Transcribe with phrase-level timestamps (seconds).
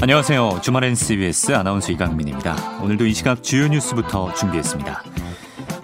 [0.00, 0.60] 안녕하세요.
[0.62, 2.78] 주말엔 CBS 아나운서 이강민입니다.
[2.82, 5.02] 오늘도 이 시각 주요 뉴스부터 준비했습니다.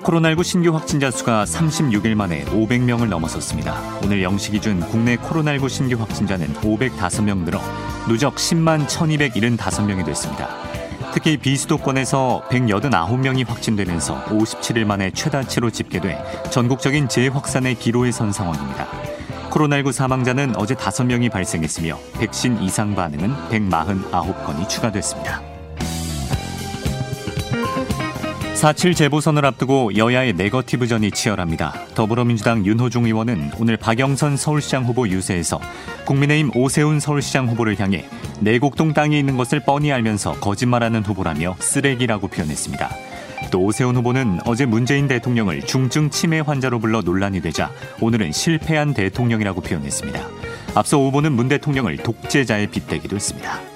[0.05, 3.81] 코로나19 신규 확진자 수가 36일 만에 500명을 넘어섰습니다.
[4.05, 7.59] 오늘 0시 기준 국내 코로나19 신규 확진자는 505명 늘어
[8.07, 10.49] 누적 10만 1275명이 됐습니다.
[11.15, 18.87] 특히 비수도권에서 189명이 확진되면서 57일 만에 최다치로 집계돼 전국적인 재확산의 기로에 선 상황입니다.
[19.51, 25.54] 코로나19 사망자는 어제 5명이 발생했으며 백신 이상 반응은 149건이 추가됐습니다.
[28.55, 31.73] 4.7 재보선을 앞두고 여야의 네거티브전이 치열합니다.
[31.95, 35.61] 더불어민주당 윤호중 의원은 오늘 박영선 서울시장 후보 유세에서
[36.07, 38.07] 국민의힘 오세훈 서울시장 후보를 향해
[38.41, 42.91] 내곡동 땅이 있는 것을 뻔히 알면서 거짓말하는 후보라며 쓰레기라고 표현했습니다.
[43.51, 49.61] 또 오세훈 후보는 어제 문재인 대통령을 중증 치매 환자로 불러 논란이 되자 오늘은 실패한 대통령이라고
[49.61, 50.21] 표현했습니다.
[50.75, 53.74] 앞서 후보는 문 대통령을 독재자에 빗대기도 했습니다.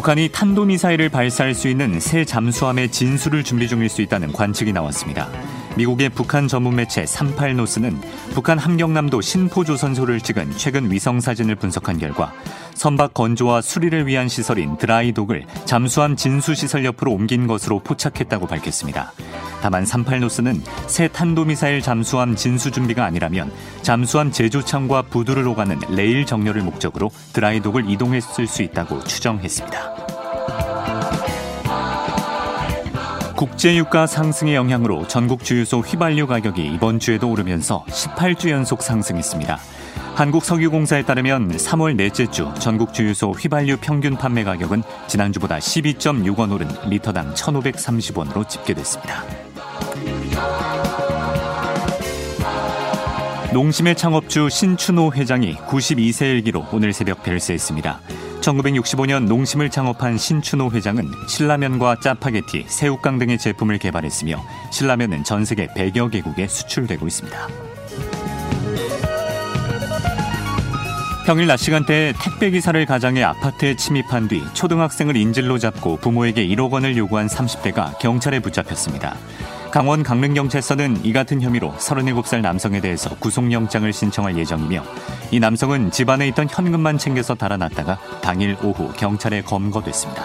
[0.00, 5.28] 북한이 탄도미사일을 발사할 수 있는 새 잠수함의 진수를 준비 중일 수 있다는 관측이 나왔습니다.
[5.76, 7.96] 미국의 북한 전문 매체 38노스는
[8.34, 12.32] 북한 함경남도 신포조선소를 찍은 최근 위성 사진을 분석한 결과
[12.74, 19.12] 선박 건조와 수리를 위한 시설인 드라이독을 잠수함 진수 시설 옆으로 옮긴 것으로 포착했다고 밝혔습니다.
[19.60, 27.10] 다만 38노스는 새 탄도미사일 잠수함 진수 준비가 아니라면 잠수함 제조창과 부두를 오가는 레일 정렬을 목적으로
[27.34, 29.99] 드라이독을 이동했을 수 있다고 추정했습니다.
[33.40, 39.58] 국제유가 상승의 영향으로 전국 주유소 휘발유 가격이 이번 주에도 오르면서 18주 연속 상승했습니다.
[40.14, 47.32] 한국석유공사에 따르면 3월 넷째 주 전국 주유소 휘발유 평균 판매 가격은 지난주보다 12.6원 오른 리터당
[47.32, 49.24] 1,530원으로 집계됐습니다.
[53.54, 58.00] 농심의 창업주 신춘호 회장이 92세 일기로 오늘 새벽 별세했습니다.
[58.40, 64.36] 1965년 농심을 창업한 신춘호 회장은 신라면과 짜파게티, 새우깡 등의 제품을 개발했으며
[64.70, 67.48] 신라면은 전 세계 100여 개국에 수출되고 있습니다.
[71.26, 76.96] 평일 낮 시간대에 택배 기사를 가장해 아파트에 침입한 뒤 초등학생을 인질로 잡고 부모에게 1억 원을
[76.96, 79.16] 요구한 30대가 경찰에 붙잡혔습니다.
[79.70, 84.82] 강원 강릉경찰서는 이 같은 혐의로 37살 남성에 대해서 구속영장을 신청할 예정이며
[85.30, 90.24] 이 남성은 집안에 있던 현금만 챙겨서 달아났다가 당일 오후 경찰에 검거됐습니다.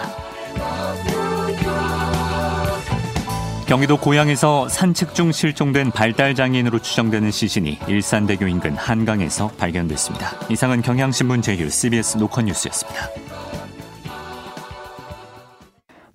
[3.67, 10.31] 경기도 고양에서 산책 중 실종된 발달장애인으로 추정되는 시신이 일산대교 인근 한강에서 발견됐습니다.
[10.49, 13.34] 이상은 경향신문 제휴 CBS 노컷뉴스였습니다.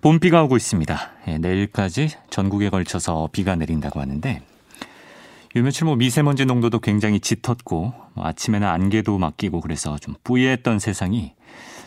[0.01, 0.99] 봄비가 오고 있습니다.
[1.27, 4.41] 예, 내일까지 전국에 걸쳐서 비가 내린다고 하는데
[5.55, 11.33] 요 며칠 뭐 미세먼지 농도도 굉장히 짙었고 뭐 아침에는 안개도 맡기고 그래서 좀 뿌예했던 세상이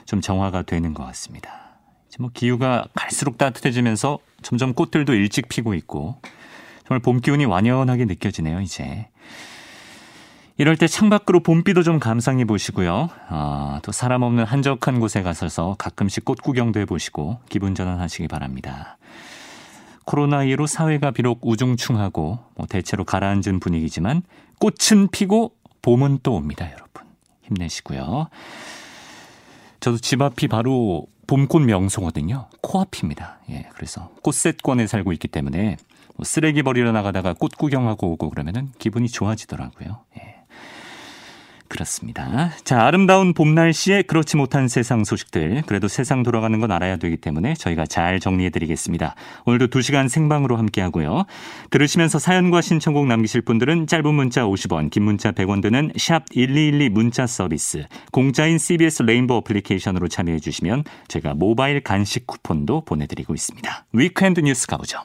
[0.05, 1.51] 좀 정화가 되는 것 같습니다.
[2.09, 6.21] 이제 뭐 기후가 갈수록 따뜻해지면서 점점 꽃들도 일찍 피고 있고
[6.87, 9.09] 정말 봄 기운이 완연하게 느껴지네요, 이제.
[10.57, 13.09] 이럴 때 창밖으로 봄비도 좀 감상해 보시고요.
[13.29, 18.97] 아, 또 사람 없는 한적한 곳에 가서서 가끔씩 꽃 구경도 해보시고 기분 전환하시기 바랍니다.
[20.07, 24.23] 코로나19로 사회가 비록 우중충하고 뭐 대체로 가라앉은 분위기지만
[24.61, 27.03] 꽃은 피고 봄은 또 옵니다, 여러분.
[27.43, 28.29] 힘내시고요.
[29.81, 32.49] 저도 집 앞이 바로 봄꽃 명소거든요.
[32.61, 33.39] 코앞입니다.
[33.51, 35.77] 예, 그래서 꽃셋권에 살고 있기 때문에
[36.17, 40.05] 뭐 쓰레기 버리러 나가다가 꽃 구경하고 오고 그러면은 기분이 좋아지더라고요.
[40.19, 40.34] 예.
[41.75, 42.53] 그렇습니다.
[42.63, 45.65] 자, 아름다운 봄 날씨에 그렇지 못한 세상 소식들.
[45.67, 49.17] 그래도 세상 돌아가는 건 알아야 되기 때문에 저희가 잘 정리해 드리겠습니다.
[49.45, 51.25] 오늘도 2시간 생방으로 함께 하고요.
[51.71, 57.27] 들으시면서 사연과 신청곡 남기실 분들은 짧은 문자 50원, 긴 문자 100원 드는 샵 1212 문자
[57.27, 63.87] 서비스, 공짜인 CBS 레인보 어플리케이션으로 참여해 주시면 제가 모바일 간식 쿠폰도 보내드리고 있습니다.
[63.93, 65.01] weekend 뉴스 가보죠.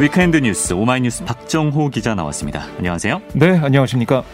[0.00, 2.62] weekend 뉴스 오마이뉴스 박정호 기자 나왔습니다.
[2.78, 3.20] 안녕하세요.
[3.34, 4.24] 네, 안녕하십니까.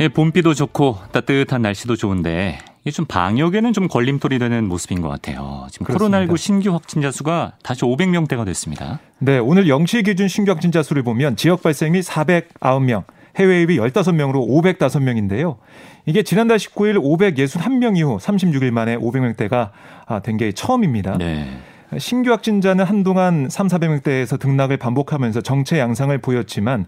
[0.00, 2.58] 예, 봄비도 좋고 따뜻한 날씨도 좋은데
[2.92, 5.66] 좀 방역에는 좀 걸림돌이 되는 모습인 것 같아요.
[5.70, 9.00] 지금 코로나19 신규 확진자 수가 다시 500명대가 됐습니다.
[9.18, 13.04] 네, 오늘 0시 기준 신규 확진자 수를 보면 지역 발생이 409명,
[13.36, 15.56] 해외 유입이 15명으로 505명인데요.
[16.04, 19.70] 이게 지난달 19일 561명 이후 36일 만에 500명대가
[20.04, 21.16] 아, 된게 처음입니다.
[21.16, 21.48] 네.
[21.96, 26.86] 신규 확진자는 한동안 3, 400명대에서 등락을 반복하면서 정체 양상을 보였지만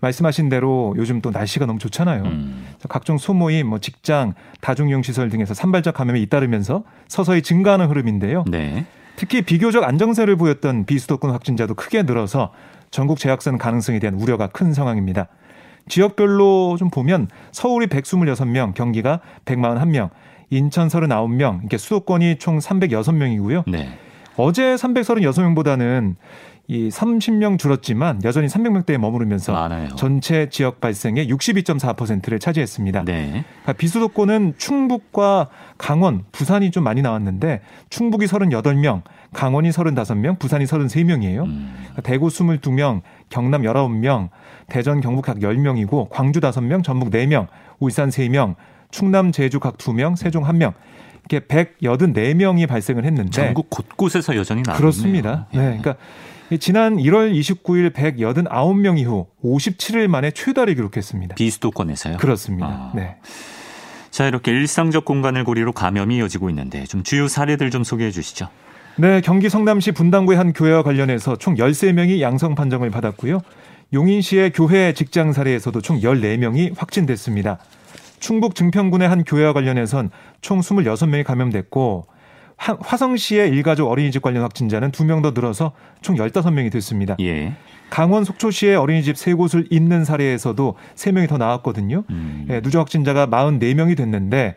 [0.00, 2.24] 말씀하신 대로 요즘 또 날씨가 너무 좋잖아요.
[2.24, 2.66] 음.
[2.88, 8.44] 각종 소모임, 뭐 직장, 다중이용 시설 등에서 산발적 감염이 잇따르면서 서서히 증가하는 흐름인데요.
[8.50, 8.84] 네.
[9.16, 12.52] 특히 비교적 안정세를 보였던 비수도권 확진자도 크게 늘어서
[12.90, 15.28] 전국 재확산 가능성에 대한 우려가 큰 상황입니다.
[15.88, 20.10] 지역별로 좀 보면 서울이 126명, 경기가 141명,
[20.50, 23.70] 인천 39명, 이렇게 수도권이 총 306명이고요.
[23.70, 23.98] 네.
[24.36, 26.16] 어제 336명보다는
[26.68, 29.88] 이 30명 줄었지만 여전히 300명대에 머무르면서 많아요.
[29.96, 33.04] 전체 지역 발생의 62.4%를 차지했습니다.
[33.04, 33.44] 네.
[33.44, 39.02] 그러니까 비수도권은 충북과 강원, 부산이 좀 많이 나왔는데 충북이 38명,
[39.34, 41.44] 강원이 35명, 부산이 33명이에요.
[41.44, 41.74] 음.
[41.74, 44.28] 그러니까 대구 22명, 경남 19명,
[44.68, 47.48] 대전 경북 각 10명이고 광주 5명, 전북 4명,
[47.80, 48.54] 울산 3명,
[48.90, 50.74] 충남 제주 각 2명, 세종 1명.
[51.28, 54.80] 이렇게 184명이 발생을 했는데 전국 곳곳에서 여전히 나왔네요.
[54.80, 55.46] 그렇습니다.
[55.52, 55.78] 네.
[55.80, 55.96] 그러니까
[56.60, 61.34] 지난 1월 29일 189명 이후 57일 만에 최다를 기록했습니다.
[61.36, 62.18] 비수도권에서요?
[62.18, 62.66] 그렇습니다.
[62.66, 62.92] 아.
[62.94, 63.16] 네.
[64.10, 68.48] 자, 이렇게 일상적 공간을 고리로 감염이 이어지고 있는데 좀 주요 사례들 좀 소개해 주시죠.
[68.96, 73.40] 네, 경기 성남시 분당구의 한 교회와 관련해서 총 13명이 양성 판정을 받았고요.
[73.94, 77.58] 용인시의 교회 직장 사례에서도 총 14명이 확진됐습니다.
[78.22, 80.10] 충북 증평군의 한 교회와 관련해선
[80.40, 82.06] 총 26명이 감염됐고
[82.56, 87.16] 화성시의 일가족 어린이집 관련 확진자는 2명 더 늘어서 총 15명이 됐습니다.
[87.20, 87.54] 예.
[87.90, 92.04] 강원 속초시의 어린이집 3곳을 잇는 사례에서도 3명이 더 나왔거든요.
[92.10, 92.46] 음.
[92.48, 94.54] 예, 누적 확진자가 44명이 됐는데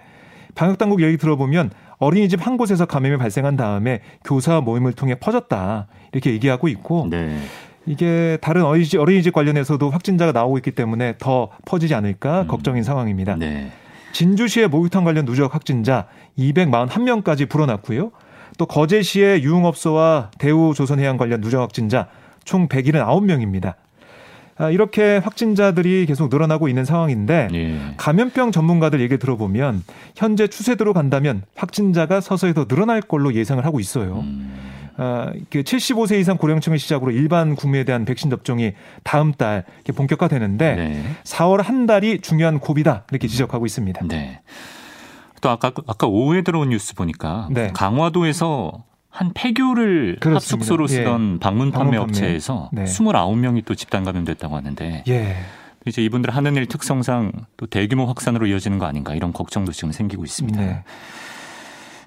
[0.54, 5.88] 방역당국 얘기 들어보면 어린이집 한 곳에서 감염이 발생한 다음에 교사 모임을 통해 퍼졌다.
[6.12, 7.36] 이렇게 얘기하고 있고 네.
[7.86, 12.48] 이게 다른 어린이집, 어린이집 관련해서도 확진자가 나오고 있기 때문에 더 퍼지지 않을까 음.
[12.48, 13.36] 걱정인 상황입니다.
[13.36, 13.72] 네.
[14.14, 18.12] 진주시의 목욕탕 관련 누적 확진자 241명까지 불어났고요.
[18.58, 22.08] 또 거제시의 유흥업소와 대우조선해양 관련 누적 확진자
[22.46, 23.76] 총 179명입니다.
[24.58, 27.94] 아, 이렇게 확진자들이 계속 늘어나고 있는 상황인데 예.
[27.98, 29.84] 감염병 전문가들 얘기 들어보면
[30.16, 34.20] 현재 추세대로 간다면 확진자가 서서히 더 늘어날 걸로 예상을 하고 있어요.
[34.20, 34.56] 음.
[34.98, 41.04] 어, 75세 이상 고령층을 시작으로 일반 국민에 대한 백신 접종이 다음 달 본격화되는데 네.
[41.24, 44.08] 4월 한 달이 중요한 고비다 이렇게 지적하고 있습니다.
[44.08, 44.42] 네.
[45.42, 47.72] 또 아까 아까 오후에 들어온 뉴스 보니까 네.
[47.74, 50.56] 강화도에서 한 폐교를 그렇습니다.
[50.56, 51.40] 합숙소로 쓰던 예.
[51.40, 52.84] 방문 판매 업체에서 네.
[52.84, 55.36] 29명이 또 집단 감염됐다고 하는데 예.
[55.86, 60.24] 이제 이분들 하는 일 특성상 또 대규모 확산으로 이어지는 거 아닌가 이런 걱정도 지금 생기고
[60.24, 60.60] 있습니다.
[60.60, 60.84] 네.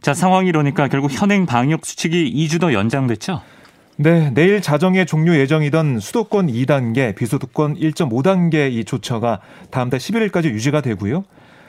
[0.08, 3.42] 자, 상황이 이러니까 결국 현행 방역 수칙이 2주 더 연장됐죠?
[3.96, 9.40] 네, 내일 자정에 종료 예정이던 수도권 2단계, 비수도권 1.5단계 이 조처가
[9.70, 11.24] 다음 달 11일까지 유지가 되고요.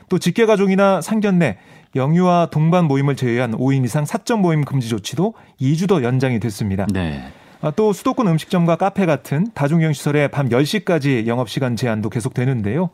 [0.07, 1.57] 또 직계 가족이나 상견례,
[1.97, 6.87] 영유아 동반 모임을 제외한 5인 이상 사적 모임 금지 조치도 2주 더 연장이 됐습니다.
[6.93, 7.21] 네.
[7.59, 12.89] 아, 또 수도권 음식점과 카페 같은 다중이용 시설의 밤 10시까지 영업 시간 제한도 계속되는데요.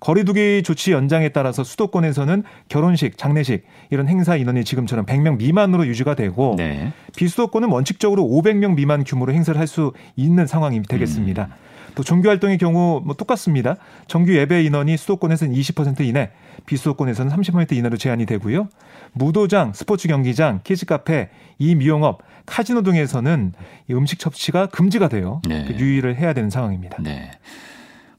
[0.00, 6.54] 거리두기 조치 연장에 따라서 수도권에서는 결혼식, 장례식 이런 행사 인원이 지금처럼 100명 미만으로 유지가 되고
[6.56, 6.92] 네.
[7.16, 11.44] 비수도권은 원칙적으로 500명 미만 규모로 행사를 할 수 있는 상황이 되겠습니다.
[11.44, 11.94] 음.
[11.94, 13.76] 또 종교 활동의 경우 뭐 똑같습니다.
[14.08, 16.30] 정규 예배 인원이 수도권에서는 20% 이내,
[16.66, 18.68] 비수도권에서는 30% 이내로 제한이 되고요.
[19.12, 23.52] 무도장, 스포츠 경기장, 키즈 카페, 이 미용업, 카지노 등에서는
[23.90, 25.40] 음식 섭취가 금지가 돼요.
[25.48, 25.64] 네.
[25.66, 26.96] 그 유의를 해야 되는 상황입니다.
[27.00, 27.30] 네.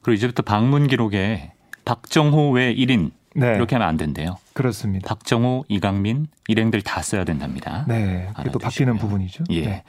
[0.00, 1.52] 그리고 이제부터 방문 기록에
[1.84, 3.54] 박정호 외 1인 네.
[3.54, 4.36] 이렇게 하면 안 된대요.
[4.52, 5.08] 그렇습니다.
[5.08, 7.84] 박정호, 이강민 일행들 다 써야 된답니다.
[7.88, 8.28] 네.
[8.52, 9.44] 또 바뀌는 부분이죠.
[9.50, 9.60] 예.
[9.62, 9.82] 네.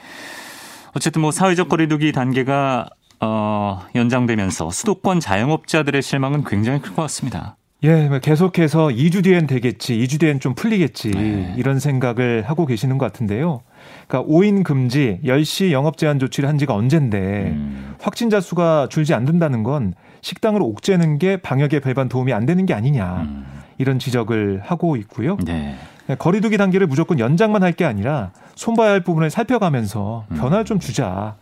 [0.96, 2.88] 어쨌든 뭐 사회적 거리두기 단계가
[3.20, 7.58] 어, 연장되면서 수도권 자영업자들의 실망은 굉장히 클 것 같습니다.
[7.84, 11.54] 예, 뭐 계속해서 2주 뒤엔 되겠지, 2주 뒤엔 좀 풀리겠지, 네.
[11.58, 13.62] 이런 생각을 하고 계시는 것 같은데요.
[14.08, 17.96] 그러니까 5인 금지, 10시 영업 제한 조치를 한 지가 언젠데, 음.
[18.00, 23.24] 확진자 수가 줄지 않는다는 건 식당을 옥죄는 게 방역에 별반 도움이 안 되는 게 아니냐,
[23.28, 23.46] 음.
[23.78, 25.38] 이런 지적을 하고 있고요.
[25.46, 25.76] 네.
[26.08, 30.38] 네 거리두기 단계를 무조건 연장만 할 게 아니라 손봐야 할 부분을 살펴가면서 음.
[30.38, 31.36] 변화를 좀 주자.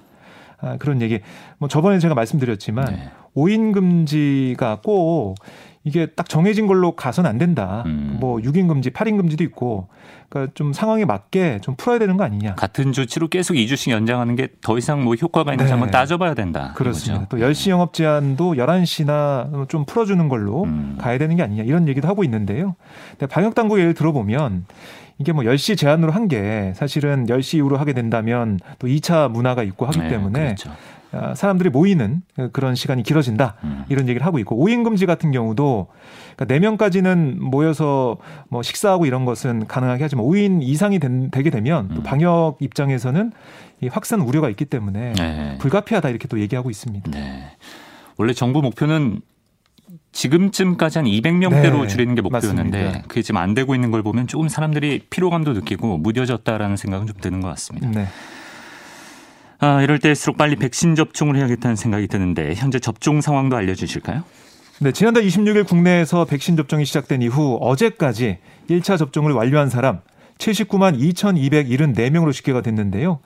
[0.59, 1.19] 아, 그런 얘기.
[1.57, 3.09] 뭐 저번에 제가 말씀드렸지만 네.
[3.35, 5.35] 5인 금지가 꼭
[5.83, 7.83] 이게 딱 정해진 걸로 가선 안 된다.
[7.85, 8.17] 음.
[8.19, 9.87] 뭐 6인 금지, 8인 금지도 있고.
[10.31, 12.55] 그러니까 좀 상황에 맞게 좀 풀어야 되는 거 아니냐.
[12.55, 15.71] 같은 조치로 계속 2주씩 연장하는 게 더 이상 뭐 효과가 있는지 네.
[15.71, 16.73] 한번 따져봐야 된다.
[16.75, 17.27] 그렇습니다.
[17.29, 20.97] 또 10시 영업 제한도 11시나 좀 풀어주는 걸로 음.
[20.99, 21.63] 가야 되는 게 아니냐.
[21.63, 22.75] 이런 얘기도 하고 있는데요.
[23.11, 24.65] 근데 방역 당국 예를 들어보면
[25.19, 29.85] 이게 뭐 10시 제한으로 한 게 사실은 10시 이후로 하게 된다면 또 2차 문화가 있고
[29.87, 30.71] 하기 네, 때문에 그렇죠.
[31.13, 32.21] 아, 사람들이 모이는
[32.53, 33.85] 그런 시간이 길어진다 음.
[33.89, 35.87] 이런 얘기를 하고 있고 5인 금지 같은 경우도
[36.37, 38.17] 그러니까 4명까지는 모여서
[38.49, 42.03] 뭐 식사하고 이런 것은 가능하게 하지만 5인 이상이 된, 되게 되면 또 음.
[42.03, 43.31] 방역 입장에서는
[43.81, 45.57] 이 확산 우려가 있기 때문에 네.
[45.59, 47.11] 불가피하다 이렇게 또 얘기하고 있습니다.
[47.11, 47.57] 네.
[48.17, 49.21] 원래 정부 목표는
[50.11, 53.07] 지금쯤까지 한 200명대로 네, 줄이는 게 목표였는데 맞습니다.
[53.07, 57.41] 그게 지금 안 되고 있는 걸 보면 조금 사람들이 피로감도 느끼고 무뎌졌다라는 생각은 좀 드는
[57.41, 57.89] 것 같습니다.
[57.89, 58.07] 네.
[59.63, 64.23] 아, 이럴 때일수록 빨리 백신 접종을 해야겠다는 생각이 드는데 현재 접종 상황도 알려주실까요?
[64.79, 68.39] 네, 지난달 26일 국내에서 백신 접종이 시작된 이후 어제까지
[68.71, 69.99] 1차 접종을 완료한 사람
[70.39, 73.19] 79만 2,274명으로 집계가 됐는데요.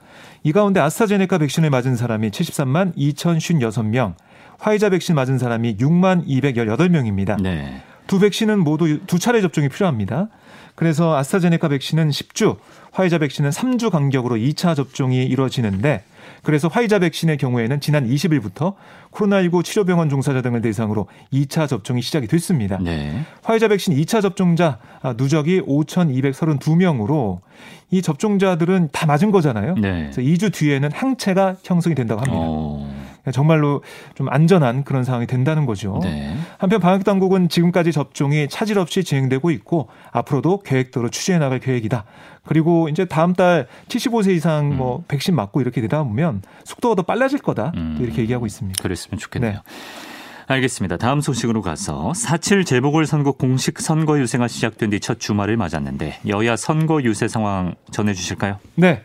[0.43, 4.15] 이 가운데 아스트라제네카 백신을 맞은 사람이 73만 2,056명,
[4.59, 7.41] 화이자 백신 맞은 사람이 6만 218명입니다.
[7.41, 7.81] 네.
[8.07, 10.27] 두 백신은 모두 두 차례 접종이 필요합니다.
[10.75, 12.57] 그래서 아스트라제네카 백신은 10주,
[12.91, 16.03] 화이자 백신은 3주 간격으로 2차 접종이 이루어지는데
[16.45, 18.75] 그래서 화이자 백신의 경우에는 지난 20일부터
[19.11, 22.77] 코로나19 치료병원 종사자 등을 대상으로 2차 접종이 시작이 됐습니다.
[22.79, 23.21] 네.
[23.43, 27.39] 화이자 백신 2차 접종자 아, 누적이 5,232명으로
[27.89, 29.75] 이 접종자들은 다 맞은 거잖아요.
[29.75, 30.09] 네.
[30.11, 32.37] 그래서 2주 뒤에는 항체가 형성이 된다고 합니다.
[32.39, 33.83] 어, 정말로
[34.15, 35.99] 좀 안전한 그런 상황이 된다는 거죠.
[36.03, 36.35] 네.
[36.57, 42.05] 한편 방역 당국은 지금까지 접종이 차질 없이 진행되고 있고 앞으로도 계획대로 추진해 나갈 계획이다.
[42.45, 47.39] 그리고 이제 다음 달 75세 이상 뭐 백신 맞고 이렇게 되다 보면 속도가 더 빨라질
[47.39, 47.71] 거다.
[47.75, 47.95] 음.
[47.97, 48.81] 또 이렇게 얘기하고 있습니다.
[48.81, 49.51] 그랬으면 좋겠네요.
[49.53, 49.59] 네.
[50.47, 50.97] 알겠습니다.
[50.97, 57.01] 다음 소식으로 가서 4.7 재보궐선거 공식 선거 유세가 시작된 뒤 첫 주말을 맞았는데 여야 선거
[57.01, 58.59] 유세 상황 전해 주실까요?
[58.75, 59.01] 네.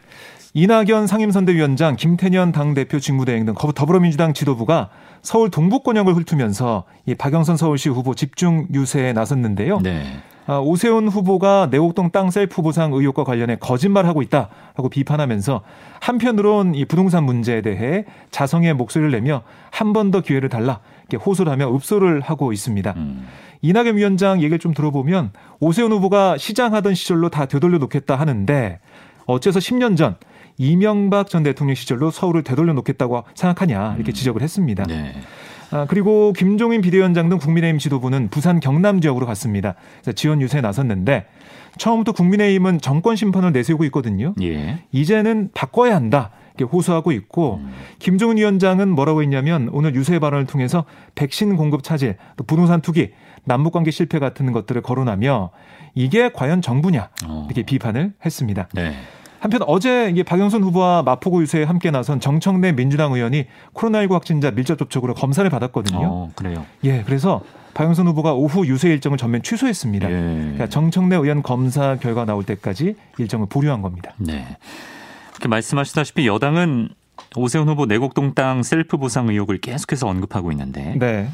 [0.52, 4.90] 이낙연 상임선대위원장, 김태년 당대표 직무대행 등 더불어민주당 지도부가
[5.22, 9.80] 서울 동북권역을 훑으면서 이 박영선 서울시 후보 집중 유세에 나섰는데요.
[9.80, 10.02] 네.
[10.46, 15.60] 아, 오세훈 후보가 내곡동 땅 셀프 보상 의혹과 관련해 거짓말하고 있다라고 비판하면서
[16.00, 21.52] 한편으론 이 부동산 문제에 대해 자성의 목소리를 내며 한 번 더 기회를 달라 이렇게 호소를
[21.52, 22.94] 하며 읍소를 하고 있습니다.
[22.96, 23.28] 음.
[23.62, 25.30] 이낙연 위원장 얘기를 좀 들어보면
[25.60, 28.80] 오세훈 후보가 시장하던 시절로 다 되돌려 놓겠다 하는데
[29.26, 30.16] 어째서 10년 전
[30.60, 34.84] 이명박 전 대통령 시절로 서울을 되돌려 놓겠다고 생각하냐 이렇게 지적을 했습니다.
[34.84, 35.14] 네.
[35.70, 39.74] 아, 그리고 김종인 비대위원장 등 국민의힘 지도부는 부산 경남 지역으로 갔습니다.
[40.14, 41.24] 지원 유세에 나섰는데
[41.78, 44.34] 처음부터 국민의힘은 정권 심판을 내세우고 있거든요.
[44.42, 44.82] 예.
[44.92, 46.30] 이제는 바꿔야 한다.
[46.58, 47.72] 이렇게 호소하고 있고 음.
[47.98, 53.12] 김종인 위원장은 뭐라고 했냐면 오늘 유세 발언을 통해서 백신 공급 차질, 또 부동산 투기,
[53.44, 55.52] 남북 관계 실패 같은 것들을 거론하며
[55.94, 57.46] 이게 과연 정부냐 어.
[57.48, 58.68] 이렇게 비판을 했습니다.
[58.74, 58.92] 네.
[59.40, 64.78] 한편 어제 이게 박영선 후보와 마포구 유세에 함께 나선 정청래 민주당 의원이 코로나19 확진자 밀접
[64.78, 65.98] 접촉으로 검사를 받았거든요.
[66.00, 66.66] 어, 그래요.
[66.84, 67.40] 예, 그래서
[67.72, 70.10] 박영선 후보가 오후 유세 일정을 전면 취소했습니다.
[70.10, 70.14] 예.
[70.14, 74.12] 그러니까 정청래 의원 검사 결과 나올 때까지 일정을 보류한 겁니다.
[74.18, 74.46] 네.
[75.32, 76.90] 이렇게 말씀하시다시피 여당은
[77.36, 81.28] 오세훈 후보 내곡동 땅 셀프 보상 의혹을 계속해서 언급하고 있는데 네.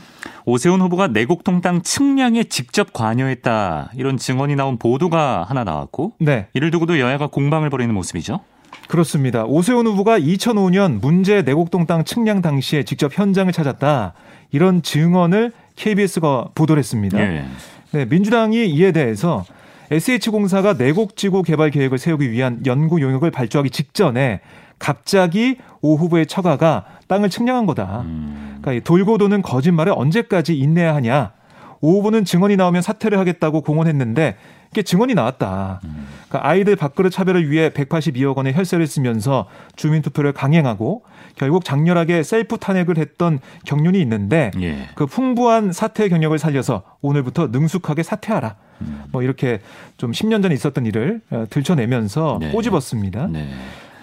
[0.44, 6.48] 오세훈 후보가 내곡동 땅 측량에 직접 관여했다 이런 증언이 나온 보도가 하나 나왔고 네.
[6.52, 8.40] 이를 두고도 여야가 공방을 벌이는 모습이죠.
[8.88, 9.44] 그렇습니다.
[9.44, 14.12] 오세훈 후보가 2005년 문제 내곡동 땅 측량 당시에 직접 현장을 찾았다.
[14.52, 17.18] 이런 증언을 KBS가 보도를 했습니다.
[17.18, 17.44] 예.
[17.92, 19.44] 네, 민주당이 이에 대해서
[19.90, 24.40] SH공사가 내곡지구 개발 계획을 세우기 위한 연구 용역을 발주하기 직전에
[24.78, 28.02] 갑자기 오 후보의 처가가 땅을 측량한 거다.
[28.02, 31.32] 음, 그러니까 이 돌고 도는 거짓말을 언제까지 인내해야 하냐.
[31.80, 34.36] 오 후보는 증언이 나오면 사퇴를 하겠다고 공언했는데
[34.70, 35.80] 이게 증언이 나왔다.
[35.84, 36.06] 음.
[36.28, 41.04] 그러니까 아이들 밥그릇 차별을 위해 182억 원의 혈세를 쓰면서 주민투표를 강행하고
[41.36, 44.88] 결국 장렬하게 셀프 탄핵을 했던 경륜이 있는데 예.
[44.94, 48.56] 그 풍부한 사퇴 경력을 살려서 오늘부터 능숙하게 사퇴하라.
[48.82, 49.04] 음.
[49.12, 49.60] 뭐 이렇게
[49.96, 52.50] 좀 10년 전에 있었던 일을 어, 들춰내면서 네.
[52.52, 53.28] 꼬집었습니다.
[53.28, 53.48] 네.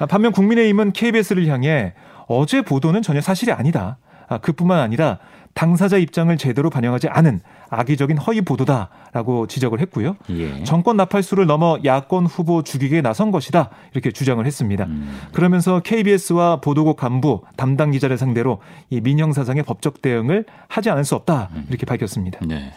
[0.04, 1.94] 아, 반면 국민의힘은 KBS를 향해
[2.28, 3.98] 어제 보도는 전혀 사실이 아니다.
[4.28, 5.20] 아, 그뿐만 아니라
[5.54, 10.18] 당사자 입장을 제대로 반영하지 않은 악의적인 허위 보도다라고 지적을 했고요.
[10.32, 10.64] 예.
[10.64, 14.86] 정권 나팔수를 넘어 야권 후보 죽이기에 나선 것이다 이렇게 주장을 했습니다.
[14.86, 15.22] 음.
[15.32, 21.16] 그러면서 KBS와 보도국 간부 담당 기자를 상대로 이 민형 사상의 법적 대응을 하지 않을 수
[21.16, 22.40] 없다 이렇게 밝혔습니다.
[22.46, 22.74] 네.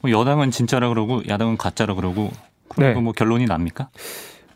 [0.00, 2.30] 뭐 여당은 진짜라 그러고 야당은 가짜라 그러고
[2.76, 2.86] 네.
[2.86, 3.88] 그리고 뭐 결론이 납니까?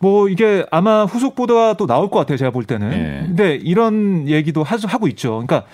[0.00, 2.36] 뭐 이게 아마 후속 보도가 또 나올 것 같아요.
[2.38, 2.92] 제가 볼 때는.
[2.92, 3.26] 예.
[3.26, 5.30] 근데 이런 얘기도 하- 하고 있죠.
[5.46, 5.64] 그러니까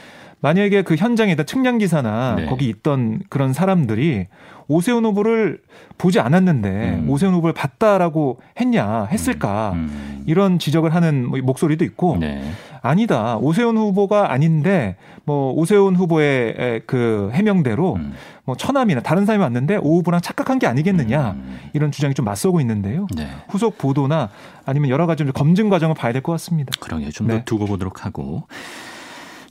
[0.40, 2.46] 만약에 그 현장에 있던 측량 기사나 네.
[2.46, 4.26] 거기 있던 그런 사람들이
[4.68, 5.60] 오세훈 후보를
[5.96, 6.68] 보지 않았는데
[7.00, 7.10] 음.
[7.10, 10.24] 오세훈 후보를 봤다라고 했냐 했을까 음.
[10.26, 12.42] 이런 지적을 하는 뭐 목소리도 있고 네.
[12.82, 18.12] 아니다 오세훈 후보가 아닌데 뭐 오세훈 후보의 에, 그 해명대로 음.
[18.44, 21.58] 뭐 처남이나 다른 사람이 왔는데 오 후보랑 착각한 게 아니겠느냐 음.
[21.72, 23.06] 이런 주장이 좀 맞서고 있는데요.
[23.16, 23.28] 네.
[23.48, 24.30] 후속 보도나
[24.64, 26.72] 아니면 여러 가지 좀 검증 과정을 봐야 될 것 같습니다.
[26.80, 27.10] 그러게요.
[27.10, 27.44] 좀더 네.
[27.44, 28.44] 두고 보도록 하고.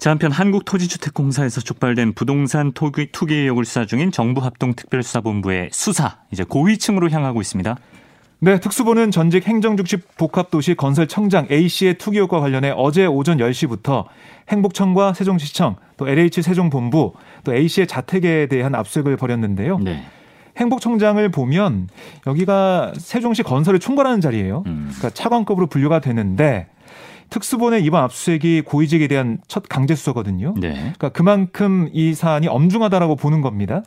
[0.06, 7.42] 자, 한편 한국토지주택공사에서 촉발된 부동산 투기, 투기 의혹을 수사 중인 정부합동특별수사본부의 수사 이제 고위층으로 향하고
[7.42, 7.76] 있습니다.
[8.42, 14.06] 네, 특수부는 전직 행정중집 복합도시 건설청장 A씨의 투기 의혹과 관련해 어제 오전 10시부터
[14.50, 19.80] 행복청과 세종시청, 또 LH 세종본부, 또 A씨의 자택에 대한 압수수색을 벌였는데요.
[19.80, 20.04] 네.
[20.58, 21.90] 행복청장을 보면
[22.28, 24.66] 여기가 세종시 건설을 총괄하는 자리예요.
[24.68, 24.86] 음.
[24.90, 26.68] 그러니까 차관급으로 분류가 되는데
[27.36, 30.54] 특수본의 이번 압수수색이 고위직에 대한 첫 강제 수사거든요.
[30.58, 30.72] 네.
[30.74, 33.84] 그러니까 그만큼 이 사안이 엄중하다라고 보는 겁니다.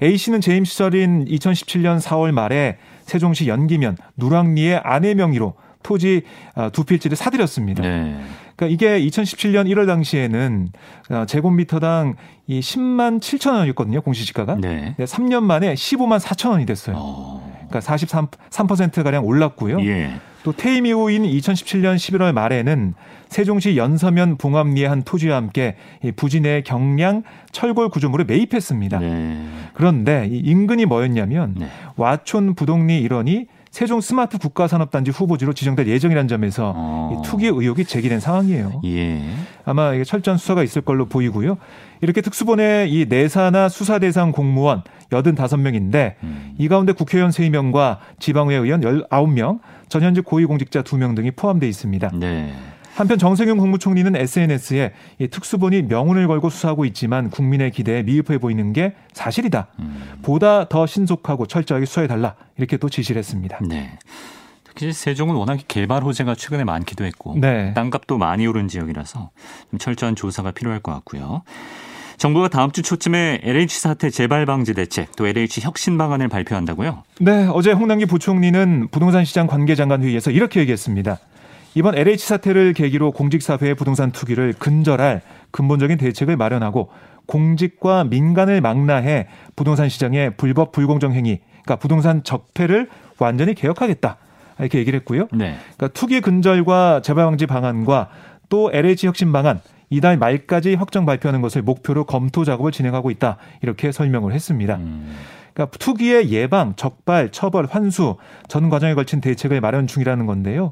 [0.00, 6.22] A 씨는 재임 시절인 2017년 4월 말에 세종시 연기면 누랑리의 아내 명의로 토지
[6.54, 7.82] 아, 두 필지를 사들였습니다.
[7.82, 8.20] 네.
[8.54, 10.68] 그러니까 이게 2017년 1월 당시에는
[11.10, 12.14] 어, 제곱미터당
[12.46, 14.02] 이 10만 7천 원이었거든요.
[14.02, 14.58] 공시지가가.
[14.60, 14.94] 네.
[14.96, 16.94] 3년 만에 15만 4천 원이 됐어요.
[16.96, 17.52] 어.
[17.56, 19.80] 그러니까 43, 3% 가량 올랐고요.
[19.86, 20.20] 예.
[20.44, 22.94] 또 퇴임 이후인 2017년 11월 말에는
[23.28, 28.98] 세종시 연서면 봉암리의 한 토지와 함께 이 부진의 경량 철골 구조물을 매입했습니다.
[28.98, 29.46] 네.
[29.72, 31.68] 그런데 이 인근이 뭐였냐면 네.
[31.96, 37.16] 와촌 부동리 일원이 세종 스마트 국가산업단지 후보지로 지정될 예정이라는 점에서 어.
[37.16, 38.82] 이 투기 의혹이 제기된 상황이에요.
[38.84, 39.22] 예.
[39.64, 41.56] 아마 이게 철저한 수사가 있을 걸로 보이고요.
[42.02, 46.54] 이렇게 특수본의 이 내사나 수사 대상 공무원 85명인데 음.
[46.58, 52.10] 이 가운데 국회의원 3명과 지방의회 의원 19명, 전현직 고위공직자 2명 등이 포함되어 있습니다.
[52.14, 52.52] 네.
[52.94, 58.94] 한편 정세균 국무총리는 SNS에 이 특수본이 명운을 걸고 수사하고 있지만 국민의 기대에 미흡해 보이는 게
[59.12, 59.68] 사실이다.
[59.78, 60.18] 음.
[60.22, 62.34] 보다 더 신속하고 철저하게 수사해달라.
[62.58, 63.60] 이렇게 또 지시를 했습니다.
[63.66, 63.98] 네.
[64.64, 67.72] 특히 세종은 워낙 개발 호재가 최근에 많기도 했고 네.
[67.74, 69.30] 땅값도 많이 오른 지역이라서
[69.70, 71.42] 좀 철저한 조사가 필요할 것 같고요.
[72.22, 77.02] 정부가 다음 주 초쯤에 LH 사태 재발 방지 대책 또 LH 혁신 방안을 발표한다고요?
[77.18, 81.18] 네, 어제 홍남기 부총리는 부동산 시장 관계장관 회의에서 이렇게 얘기했습니다.
[81.74, 86.90] 이번 LH 사태를 계기로 공직사회의 부동산 투기를 근절할 근본적인 대책을 마련하고
[87.26, 89.26] 공직과 민간을 망라해
[89.56, 92.88] 부동산 시장의 불법 불공정 행위, 그러니까 부동산 적폐를
[93.18, 94.16] 완전히 개혁하겠다.
[94.60, 95.26] 이렇게 얘기를 했고요.
[95.32, 95.56] 네.
[95.76, 98.10] 그러니까 투기 근절과 재발 방지 방안과
[98.48, 99.60] 또 LH 혁신 방안
[99.92, 103.36] 이달 말까지 확정 발표하는 것을 목표로 검토 작업을 진행하고 있다.
[103.60, 104.76] 이렇게 설명을 했습니다.
[104.76, 105.14] 음.
[105.52, 108.16] 그러니까 투기의 예방, 적발, 처벌, 환수
[108.48, 110.70] 전 과정에 걸친 대책을 마련 중이라는 건데요.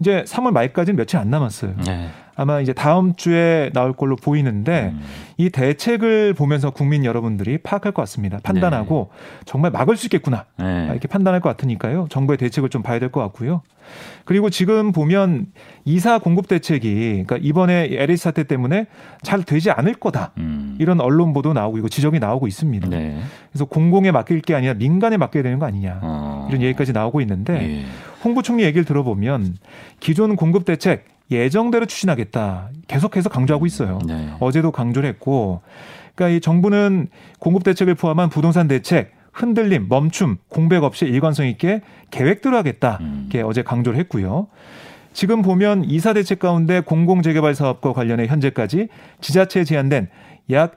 [0.00, 1.74] 이제 3월 말까지는 며칠 안 남았어요.
[1.86, 2.10] 네.
[2.38, 5.00] 아마 이제 다음 주에 나올 걸로 보이는데 음.
[5.38, 8.38] 이 대책을 보면서 국민 여러분들이 파악할 것 같습니다.
[8.44, 9.10] 판단하고
[9.44, 10.86] 정말 막을 수 있겠구나 네.
[10.88, 12.06] 이렇게 판단할 것 같으니까요.
[12.10, 13.62] 정부의 대책을 좀 봐야 될 것 같고요.
[14.24, 15.46] 그리고 지금 보면
[15.84, 18.86] 이사 공급 대책이 그러니까 이번에 LH 사태 때문에
[19.22, 20.30] 잘 되지 않을 거다.
[20.38, 20.76] 음.
[20.78, 22.88] 이런 언론 보도 나오고 이거 지적이 나오고 있습니다.
[22.88, 23.18] 네.
[23.50, 25.98] 그래서 공공에 맡길 게 아니라 민간에 맡겨야 되는 거 아니냐.
[26.02, 26.46] 어.
[26.50, 27.84] 이런 얘기까지 나오고 있는데 예.
[28.22, 29.56] 홍 부총리 얘기를 들어보면
[29.98, 32.70] 기존 공급 대책 예정대로 추진하겠다.
[32.86, 33.98] 계속해서 강조하고 있어요.
[34.06, 34.34] 네.
[34.40, 35.60] 어제도 강조를 했고,
[36.14, 42.56] 그러니까 이 정부는 공급 대책을 포함한 부동산 대책 흔들림, 멈춤, 공백 없이 일관성 있게 계획대로
[42.56, 42.98] 하겠다.
[43.00, 43.28] 음.
[43.30, 44.48] 이렇게 어제 강조를 했고요.
[45.12, 48.88] 지금 보면 이사 대책 가운데 공공재개발 사업과 관련해 현재까지
[49.20, 50.08] 지자체에 제한된
[50.50, 50.76] 약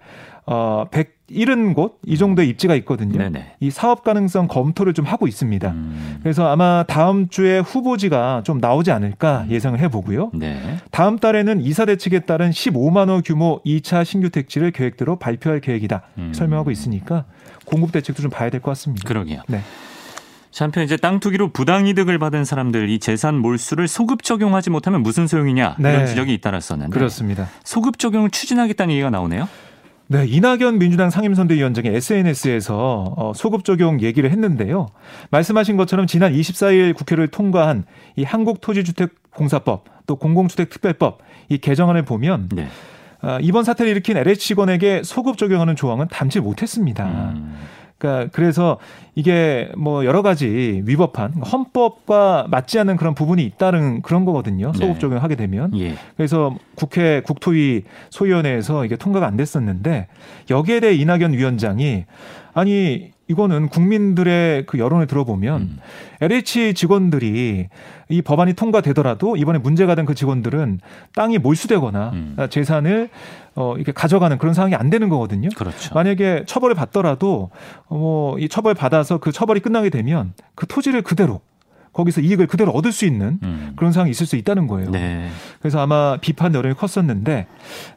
[0.52, 3.18] 어, 170곳 이 정도의 입지가 있거든요.
[3.18, 3.56] 네네.
[3.62, 5.70] 이 사업 가능성 검토를 좀 하고 있습니다.
[5.72, 6.20] 음.
[6.22, 10.32] 그래서 아마 다음 주에 후보지가 좀 나오지 않을까 예상을 해보고요.
[10.34, 10.78] 네.
[10.92, 16.02] 다음 달에는 이사 대책에 따른 15만 호 규모 2차 신규 택지를 계획대로 발표할 계획이다.
[16.18, 16.34] 음.
[16.34, 17.24] 설명하고 있으니까
[17.66, 19.08] 공급 대책도 좀 봐야 될 것 같습니다.
[19.08, 19.42] 그러게요.
[19.48, 19.62] 네.
[20.52, 25.02] 자, 한편 이제 땅 투기로 부당 이득을 받은 사람들 이 재산 몰수를 소급 적용하지 못하면
[25.02, 25.94] 무슨 소용이냐 네.
[25.94, 27.48] 이런 지적이 잇따랐었는데 그렇습니다.
[27.64, 29.48] 소급 적용을 추진하겠다는 얘기가 나오네요.
[30.12, 34.88] 네, 이낙연 민주당 상임선대위원장이 SNS에서 어, 소급 적용 얘기를 했는데요.
[35.30, 37.86] 말씀하신 것처럼 지난 24일 국회를 통과한
[38.18, 42.68] 이 한국토지주택공사법 또 공공주택특별법 이 개정안을 보면 네.
[43.22, 47.06] 아, 이번 사태를 일으킨 LH 직원에게 소급 적용하는 조항은 담지 못했습니다.
[47.06, 47.56] 음.
[48.02, 48.80] 그러니까 그래서
[49.14, 54.74] 이게 뭐 여러 가지 위법한 헌법과 맞지 않는 그런 부분이 있다는 그런 거거든요.
[54.74, 55.00] 소급 네.
[55.00, 55.78] 적용하게 되면.
[55.78, 55.94] 예.
[56.18, 60.08] 그래서 국회 국토위 소위원회에서 이게 통과가 안 됐었는데
[60.50, 62.06] 여기에 대해 이낙연 위원장이
[62.54, 65.78] 아니 이거는 국민들의 그 여론을 들어보면 음.
[66.20, 67.70] LH 직원들이
[68.14, 70.80] 이 법안이 통과되더라도 이번에 문제가 된 그 직원들은
[71.16, 72.36] 땅이 몰수되거나 음.
[72.50, 73.10] 재산을
[73.56, 75.50] 어 이렇게 가져가는 그런 상황이 안 되는 거거든요.
[75.56, 75.94] 그렇죠.
[75.94, 77.52] 만약에 처벌을 받더라도
[77.90, 81.42] 뭐이 처벌 받아서 그 처벌이 끝나게 되면 그 토지를 그대로
[81.94, 83.74] 거기서 이익을 그대로 얻을 수 있는 음.
[83.76, 84.92] 그런 상황이 있을 수 있다는 거예요.
[84.92, 85.30] 네.
[85.60, 87.48] 그래서 아마 비판 여론이 컸었는데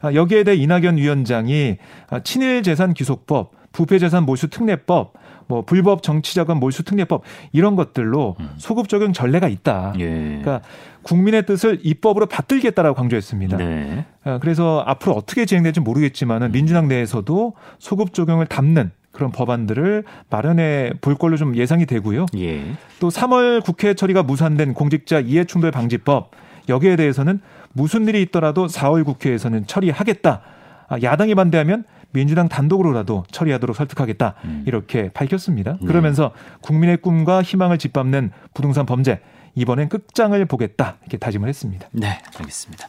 [0.01, 1.77] 아, 여기에 대해 이낙연 위원장이
[2.09, 5.13] 아, 친일 재산 귀속법 부패재산 몰수 특례법,
[5.47, 8.51] 뭐 불법 정치자금 몰수 특례법 이런 것들로 음.
[8.55, 9.93] 소급 적용 전례가 있다.
[9.99, 10.07] 예.
[10.07, 10.61] 그러니까
[11.03, 13.57] 국민의 뜻을 입법으로 받들겠다라고 강조했습니다.
[13.57, 14.05] 네.
[14.23, 16.51] 아, 그래서 앞으로 어떻게 진행될지 모르겠지만은 음.
[16.53, 22.27] 민주당 내에서도 소급 적용을 담는 그런 법안들을 마련해 볼 걸로 좀 예상이 되고요.
[22.37, 22.63] 예.
[23.01, 26.31] 또 3월 국회 처리가 무산된 공직자 이해충돌 방지법
[26.69, 27.41] 여기에 대해서는
[27.73, 30.41] 무슨 일이 있더라도 4월 국회에서는 처리하겠다.
[30.87, 31.83] 아, 야당이 반대하면
[32.15, 34.63] 민주당 단독으로라도 처리하도록 설득하겠다 음.
[34.65, 35.77] 이렇게 밝혔습니다.
[35.81, 35.85] 네.
[35.85, 39.19] 그러면서 국민의 꿈과 희망을 짓밟는 부동산 범죄
[39.53, 41.87] 이번엔 끝장을 보겠다 이렇게 다짐을 했습니다.
[41.91, 42.87] 네, 알겠습니다.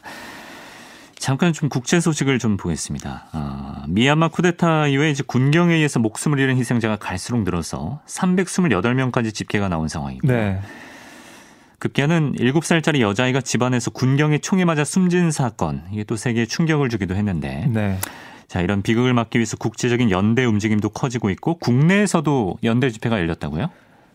[1.19, 3.25] 잠깐 좀 국제 소식을 좀 보겠습니다.
[3.31, 9.87] 아, 미얀마 쿠데타 이후에 이제 군경에 의해서 목숨을 잃은 희생자가 갈수록 늘어서 328명까지 집계가 나온
[9.87, 10.31] 상황이고요.
[10.31, 10.61] 네.
[11.79, 17.67] 급기야는 7살짜리 여자아이가 집안에서 군경에 총에 맞아 숨진 사건 이게 또 세계에 충격을 주기도 했는데
[17.69, 17.99] 네.
[18.47, 23.69] 자, 이런 비극을 막기 위해서 국제적인 연대 움직임도 커지고 있고 국내에서도 연대 집회가 열렸다고요?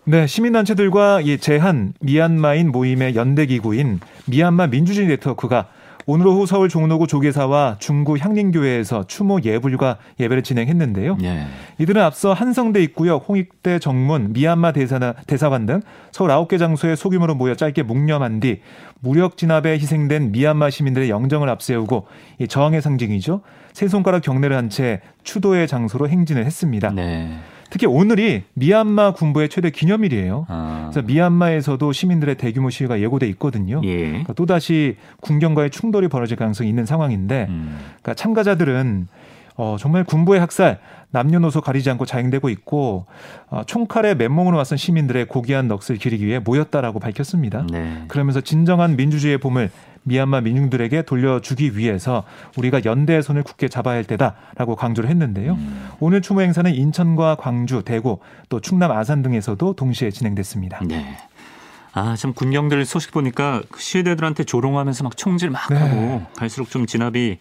[0.04, 5.68] 네, 시민단체들과 이 제한 미얀마인 모임의 연대 기구인 미얀마 민주주의 네트워크가
[6.06, 11.18] 오늘 오후 서울 종로구 조계사와 중구 향림교회에서 추모 예불과 예배를 진행했는데요.
[11.22, 11.46] 예.
[11.78, 17.54] 이들은 앞서 한성대 입구역, 홍익대 정문, 미얀마 대사나, 대사관 등 서울 9개 장소에 소규모로 모여
[17.54, 18.60] 짧게 묵념한 뒤
[19.00, 22.06] 무력 진압에 희생된 미얀마 시민들의 영정을 앞세우고
[22.40, 23.42] 이 저항의 상징이죠.
[23.72, 26.90] 세 손가락 경례를 한 채 추도의 장소로 행진을 했습니다.
[26.90, 27.38] 네.
[27.72, 30.44] 특히 오늘이 미얀마 군부의 최대 기념일이에요.
[30.50, 30.90] 아.
[30.92, 33.80] 그래서 미얀마에서도 시민들의 대규모 시위가 예고돼 있거든요.
[33.82, 34.08] 예.
[34.08, 37.78] 그러니까 또다시 군경과의 충돌이 벌어질 가능성이 있는 상황인데 음.
[38.02, 39.08] 그러니까 참가자들은
[39.56, 40.80] 어, 정말 군부의 학살,
[41.12, 43.06] 남녀노소 가리지 않고 자행되고 있고
[43.48, 47.66] 어, 총칼에 맨몸으로 맞선 시민들의 고귀한 넋을 기리기 위해 모였다라고 밝혔습니다.
[47.70, 48.04] 네.
[48.08, 49.70] 그러면서 진정한 민주주의의 봄을
[50.04, 52.24] 미얀마 민중들에게 돌려주기 위해서
[52.56, 55.54] 우리가 연대의 손을 굳게 잡아야 할 때다라고 강조를 했는데요.
[55.54, 55.88] 음.
[56.00, 60.80] 오늘 추모 행사는 인천과 광주, 대구, 또 충남 아산 등에서도 동시에 진행됐습니다.
[60.84, 61.16] 네.
[61.94, 65.76] 아, 참 군경들 소식 보니까 시위대들한테 조롱하면서 막 총질 막 네.
[65.76, 67.38] 하고 갈수록 좀 진압이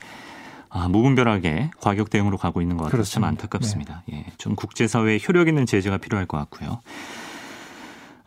[0.70, 3.16] 아, 무분별하게 과격 대응으로 가고 있는 것 같아서 그렇습니다.
[3.16, 4.04] 참 안타깝습니다.
[4.08, 4.26] 네.
[4.28, 6.80] 예, 좀 국제사회에 효력 있는 제재가 필요할 것 같고요.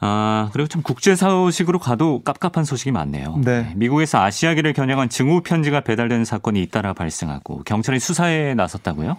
[0.06, 3.40] 아, 그리고 참 국제사식으로 가도 깝깝한 소식이 많네요.
[3.42, 3.72] 네.
[3.74, 9.16] 미국에서 아시아계를 겨냥한 증오 편지가 배달되는 사건이 잇따라 발생하고 경찰이 수사에 나섰다고요?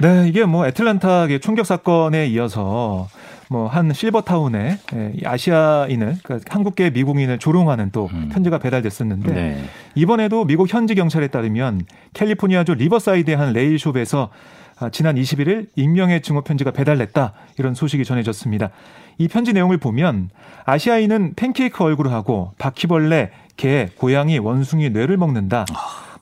[0.00, 3.08] 네, 이게 뭐 애틀란타 총격 사건에 이어서
[3.48, 8.28] 뭐한 실버타운에 예, 아시아인을 그러니까 한국계 미국인을 조롱하는 또 음.
[8.32, 9.64] 편지가 배달됐었는데 네.
[9.94, 14.30] 이번에도 미국 현지 경찰에 따르면 캘리포니아주 리버사이드의 한 네일숍에서
[14.80, 18.70] 아, 지난 21일 익명의 증오 편지가 배달됐다 이런 소식이 전해졌습니다.
[19.18, 20.30] 이 편지 내용을 보면
[20.64, 25.66] 아시아인은 팬케이크 얼굴을 하고 바퀴벌레, 개, 고양이, 원숭이 뇌를 먹는다.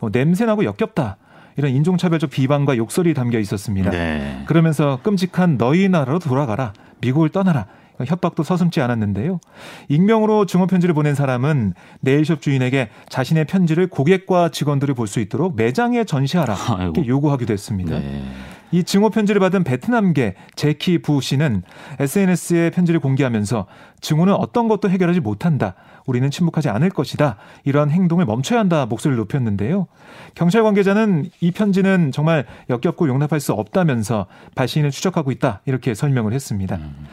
[0.00, 1.18] 뭐 냄새나고 역겹다.
[1.59, 3.90] 이런 인종차별적 비방과 욕설이 담겨 있었습니다.
[3.90, 4.42] 네.
[4.46, 6.72] 그러면서 끔찍한 너희 나라로 돌아가라.
[7.00, 7.66] 미국을 떠나라.
[8.04, 9.40] 협박도 서슴지 않았는데요.
[9.88, 16.04] 익명으로 증오 편지를 보낸 사람은 네일숍 주인에게 자신의 편지를 고객과 직원들이 볼 수 있도록 매장에
[16.04, 17.98] 전시하라 이렇게 요구하기도 했습니다.
[17.98, 18.22] 네.
[18.70, 21.62] 이 증오 편지를 받은 베트남계 제키 부 씨는
[21.98, 23.66] SNS에 편지를 공개하면서
[24.00, 25.74] 증오는 어떤 것도 해결하지 못한다.
[26.07, 27.37] 우리는 침묵하지 않을 것이다.
[27.64, 29.87] 이런 행동을 멈춰야 한다 목소리를 높였는데요.
[30.35, 35.62] 경찰 관계자는 이 편지는 정말 역겹고 용납할 수 없다면서 발신을 추적하고 있다.
[35.66, 36.76] 이렇게 설명을 했습니다.
[36.76, 37.07] 음.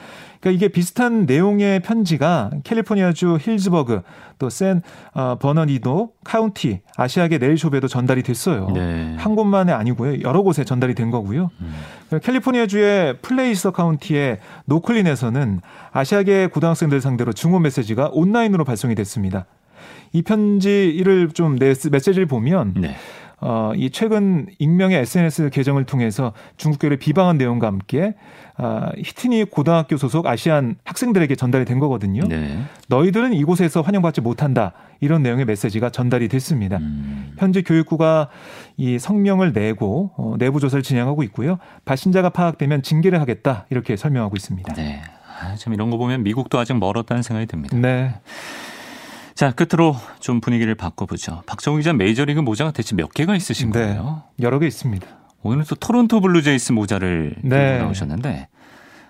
[0.43, 4.01] 그러니까 이게 비슷한 내용의 편지가 캘리포니아주 힐즈버그
[4.39, 4.81] 또 샌
[5.13, 8.67] 어, 버너디노 카운티 아시아계 네일숍에도 전달이 됐어요.
[8.73, 9.15] 네.
[9.17, 10.21] 한 곳만이 아니고요.
[10.21, 11.49] 여러 곳에 전달이 된 거고요.
[11.61, 12.19] 음.
[12.21, 15.61] 캘리포니아주의 플레이서 카운티의 노클린에서는
[15.93, 19.45] 아시아계 고등학생들 상대로 증오 메시지가 온라인으로 발송이 됐습니다.
[20.11, 22.95] 이 편지를 좀 메시지를 보면 네.
[23.45, 28.15] 어, 이 최근 익명의 SNS 계정을 통해서 중국교를 비방한 내용과 함께
[28.55, 32.23] 아, 히트니 고등학교 소속 아시안 학생들에게 전달이 된 거거든요.
[32.27, 32.63] 네.
[32.87, 34.71] 너희들은 이곳에서 환영받지 못한다.
[35.01, 36.77] 이런 내용의 메시지가 전달이 됐습니다.
[36.77, 37.33] 음.
[37.37, 38.29] 현재 교육부가
[38.77, 41.57] 이 성명을 내고 어, 내부 조사를 진행하고 있고요.
[41.83, 43.65] 발신자가 파악되면 징계를 하겠다.
[43.69, 44.73] 이렇게 설명하고 있습니다.
[44.75, 45.01] 네.
[45.41, 47.75] 아, 참 이런 거 보면 미국도 아직 멀었다는 생각이 듭니다.
[47.75, 48.13] 네.
[49.43, 51.43] 자, 끝으로 좀 분위기를 바꿔보죠.
[51.45, 53.79] 박정호 기자 메이저리그 모자가 대체 몇 개가 있으신 네.
[53.87, 54.23] 거예요?
[54.39, 55.05] 여러 개 있습니다.
[55.41, 57.79] 오늘 또 토론토 블루제이스 모자를 네.
[57.79, 58.47] 나오셨는데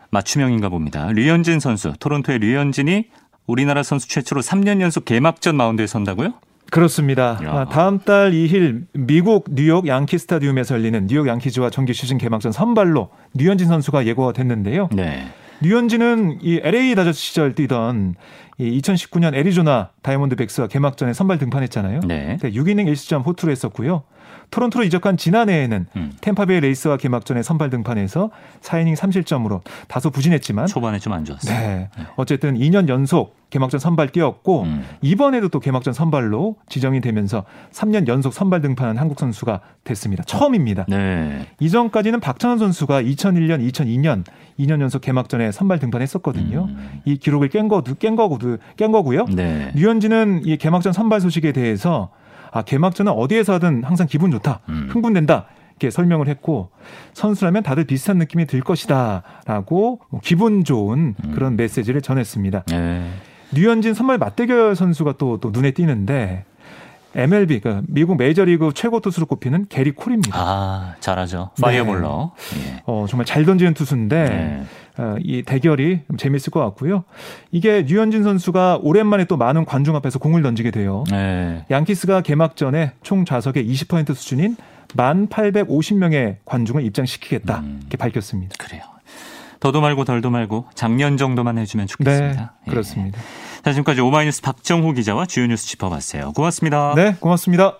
[0.09, 1.11] 맞춤형인가 봅니다.
[1.11, 3.09] 류현진 선수, 토론토의 류현진이
[3.45, 6.33] 우리나라 선수 최초로 3년 연속 개막전 마운드에 선다고요?
[6.71, 7.39] 그렇습니다.
[7.43, 7.65] 야.
[7.65, 13.67] 다음 달 2일 미국 뉴욕 양키 스타디움에서 열리는 뉴욕 양키즈와 정규 시즌 개막전 선발로 류현진
[13.67, 14.89] 선수가 예고가 됐는데요.
[14.93, 15.27] 네.
[15.61, 18.15] 류현진은 이 LA 다저스 시절 뛰던
[18.57, 22.01] 이 2019년 애리조나 다이몬드 백스와 개막전에 선발 등판했잖아요.
[22.07, 22.37] 네.
[22.41, 24.03] 6이닝 1실점 호투를 했었고요.
[24.53, 26.13] 토론토로 이적한 지난해에는 음.
[26.21, 28.29] 템파베이 레이스와 개막전에 선발 등판해서
[28.61, 31.57] 4이닝 3실점으로 다소 부진했지만 초반에 좀 안 좋았어요.
[31.59, 31.89] 네.
[32.17, 34.83] 어쨌든 2년 연속 개막전 선발 뛰었고 음.
[35.01, 40.23] 이번에도 또 개막전 선발로 지정이 되면서 3년 연속 선발 등판한 한국 선수가 됐습니다.
[40.23, 40.85] 처음입니다.
[40.87, 41.47] 네.
[41.59, 44.23] 이전까지는 박찬호 선수가 2001년, 2002년
[44.59, 46.67] 2년 연속 개막전에 선발 등판했었거든요.
[46.69, 47.01] 음.
[47.05, 49.25] 이 기록을 깬 거도 깬 거고도 깬 거고요.
[49.25, 49.71] 네.
[49.73, 52.09] 류현진은 이 개막전 선발 소식에 대해서
[52.53, 54.87] 아 개막전은 어디에서 하든 항상 기분 좋다, 음.
[54.91, 56.69] 흥분된다 이렇게 설명을 했고
[57.13, 61.31] 선수라면 다들 비슷한 느낌이 들 것이다라고 기분 좋은 음.
[61.33, 62.63] 그런 메시지를 전했습니다.
[62.67, 63.09] 네.
[63.53, 66.45] 류현진 선발 맞대결 선수가 또, 또 눈에 띄는데
[67.15, 70.35] MLB 그러니까 미국 메이저리그 최고 투수로 꼽히는 게릿 콜입니다.
[70.35, 71.51] 아, 잘하죠.
[71.57, 71.61] 네.
[71.61, 72.31] fireballer.
[72.65, 72.81] 예.
[72.85, 74.63] 어, 정말 잘 던지는 투수인데 네.
[74.97, 77.03] 어, 이 대결이 좀 재밌을 것 같고요.
[77.51, 81.03] 이게 류현진 선수가 오랜만에 또 많은 관중 앞에서 공을 던지게 돼요.
[81.09, 81.65] 네.
[81.71, 84.55] 양키스가 개막전에 총 좌석의 20% 수준인
[84.95, 87.79] 1,850명의 관중을 입장시키겠다 음.
[87.81, 88.55] 이렇게 밝혔습니다.
[88.59, 88.83] 그래요.
[89.59, 92.53] 더도 말고 덜도 말고 작년 정도만 해주면 네, 좋겠습니다.
[92.67, 92.69] 예.
[92.69, 93.19] 그렇습니다.
[93.63, 96.33] 자, 지금까지 오마이뉴스 박정호 기자와 주요 뉴스 짚어봤어요.
[96.33, 96.93] 고맙습니다.
[96.95, 97.77] 네, 고맙습니다.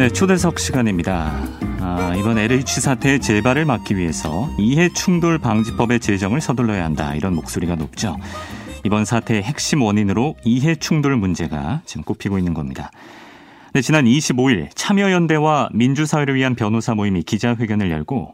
[0.00, 1.30] 네, 초대석 시간입니다.
[1.80, 7.14] 아, 이번 LH 사태의 재발을 막기 위해서 이해 충돌 방지법의 제정을 서둘러야 한다.
[7.14, 8.16] 이런 목소리가 높죠.
[8.82, 12.90] 이번 사태의 핵심 원인으로 이해 충돌 문제가 지금 꼽히고 있는 겁니다.
[13.74, 18.32] 네, 지난 25일 참여연대와 민주사회를 위한 변호사 모임이 기자회견을 열고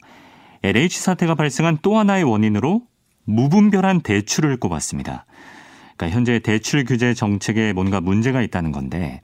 [0.62, 2.82] LH 사태가 발생한 또 하나의 원인으로
[3.24, 5.26] 무분별한 대출을 꼽았습니다.
[5.96, 9.20] 그러니까 현재 대출 규제 정책에 뭔가 문제가 있다는 건데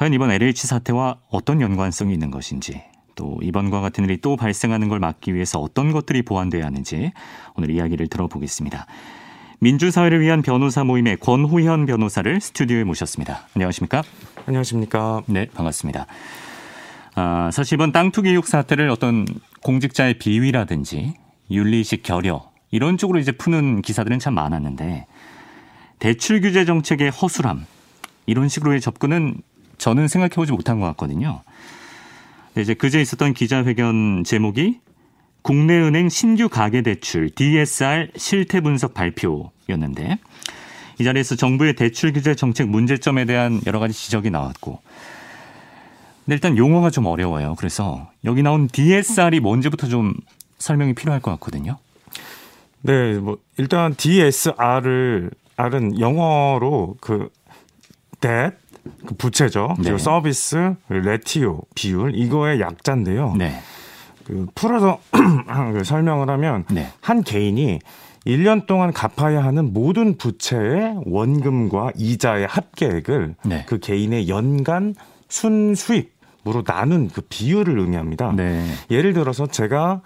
[0.00, 2.82] 과연 이번 LH 사태와 어떤 연관성이 있는 것인지
[3.16, 7.12] 또 이번과 같은 일이 또 발생하는 걸 막기 위해서 어떤 것들이 보완돼야 하는지
[7.54, 8.86] 오늘 이야기를 들어보겠습니다.
[9.58, 13.46] 민주사회를 위한 변호사 모임의 권호현 변호사를 스튜디오에 모셨습니다.
[13.54, 14.02] 안녕하십니까?
[14.46, 15.20] 안녕하십니까.
[15.26, 16.06] 네, 반갑습니다.
[17.16, 19.26] 아, 사실 이번 땅 투기 의혹 사태를 어떤
[19.62, 21.12] 공직자의 비위라든지
[21.50, 25.06] 윤리식 결여 이런 쪽으로 이제 푸는 기사들은 참 많았는데
[25.98, 27.66] 대출 규제 정책의 허술함
[28.24, 29.42] 이런 식으로의 접근은
[29.80, 31.40] 저는 생각해보지 못한 것 같거든요.
[32.56, 34.78] 이제 그제 있었던 기자회견 제목이
[35.42, 40.18] 국내은행 신규 가계대출 DSR 실태 분석 발표였는데
[40.98, 44.82] 이 자리에서 정부의 대출 규제 정책 문제점에 대한 여러 가지 지적이 나왔고
[46.26, 47.54] 근데 일단 용어가 좀 어려워요.
[47.56, 50.12] 그래서 여기 나온 DSR이 뭔지부터 좀
[50.58, 51.78] 설명이 필요할 것 같거든요.
[52.82, 57.30] 네, 뭐 일단 DSR을 R은 영어로 그
[58.20, 58.59] debt
[59.06, 59.74] 그 부채죠.
[59.78, 59.84] 네.
[59.84, 63.34] 그리고 서비스, 레티오 비율 이거의 약자인데요.
[63.36, 63.60] 네.
[64.24, 65.00] 그 풀어서
[65.72, 66.88] 그 설명을 하면 네.
[67.00, 67.78] 한 개인이
[68.26, 73.64] 1년 동안 갚아야 하는 모든 부채의 원금과 이자의 합계액을 네.
[73.66, 74.94] 그 개인의 연간
[75.28, 78.32] 순수입 으로 나눈 그 비율을 의미합니다.
[78.32, 78.64] 네.
[78.90, 80.00] 예를 들어서 제가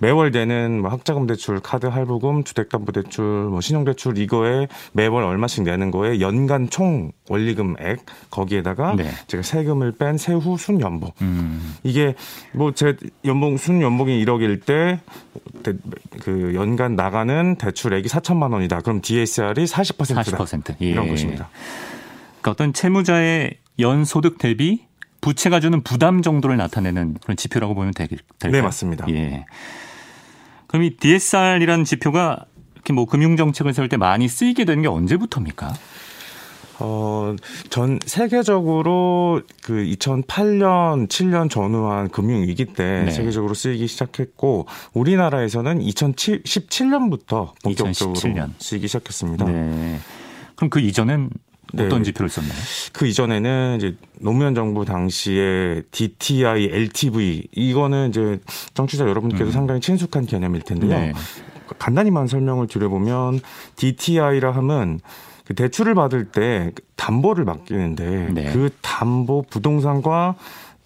[0.00, 6.20] 매월 내는 뭐 학자금 대출, 카드 할부금, 주택담보대출, 뭐 신용대출 이거에 매월 얼마씩 내는 거에
[6.20, 9.10] 연간 총 원리금액 거기에다가 네.
[9.28, 11.76] 제가 세금을 뺀 세후 순연봉 음.
[11.84, 12.14] 이게
[12.52, 15.00] 뭐 제 연봉 순 연봉이 1억일 때
[16.20, 18.80] 그 연간 나가는 대출액이 4천만 원이다.
[18.80, 20.22] 그럼 DSR이 40%다.
[20.22, 20.76] 40%.
[20.80, 20.86] 예.
[20.86, 21.48] 이런 것입니다.
[22.40, 24.86] 그러니까 어떤 채무자의 연 소득 대비
[25.20, 28.52] 부채가 주는 부담 정도를 나타내는 그런 지표라고 보면 되, 될까요?
[28.52, 29.06] 네, 맞습니다.
[29.10, 29.44] 예.
[30.70, 35.74] 그럼 이 DSR이라는 지표가 이렇게 뭐 금융 정책을 세울 때 많이 쓰이게 되는 게 언제부터입니까?
[36.78, 37.34] 어,
[37.70, 43.10] 전 세계적으로 그 2008년, 7년 전후한 금융위기 때 네.
[43.10, 48.50] 세계적으로 쓰이기 시작했고 우리나라에서는 2017년부터 본격적으로 2017년.
[48.60, 49.46] 쓰이기 시작했습니다.
[49.46, 49.98] 네.
[50.54, 51.49] 그럼 그 이전엔 네.
[51.74, 52.54] 어떤 지표를 썼나요?
[52.92, 58.40] 그 이전에는 이제 노무현 정부 당시에 DTI, LTV 이거는 이제
[58.74, 59.50] 정치자 여러분께서 음.
[59.50, 60.90] 상당히 친숙한 개념일 텐데요.
[60.90, 61.12] 네.
[61.78, 63.40] 간단히만 설명을 드려보면
[63.76, 65.00] DTI라 함은
[65.44, 68.52] 그 대출을 받을 때 담보를 맡기는데 네.
[68.52, 70.36] 그 담보 부동산과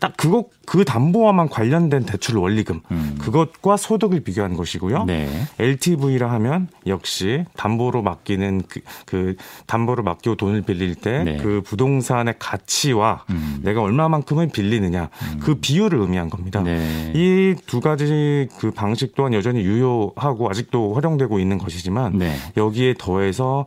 [0.05, 3.19] 딱 그거 그 담보와만 관련된 대출 원리금 음.
[3.23, 5.05] 그것과 소득을 비교한 것이고요.
[5.05, 5.31] 네.
[5.59, 9.35] LTV라 하면 역시 담보로 맡기는 그, 그
[9.67, 11.37] 담보를 맡기고 돈을 빌릴 때 네.
[11.39, 13.61] 그 부동산의 가치와 음.
[13.63, 15.09] 내가 얼마만큼을 빌리느냐
[15.41, 16.61] 그 비율을 의미한 겁니다.
[16.61, 17.11] 네.
[17.15, 22.37] 이두 가지 그 방식 또한 여전히 유효하고 아직도 활용되고 있는 것이지만 네.
[22.59, 23.65] 여기에 더해서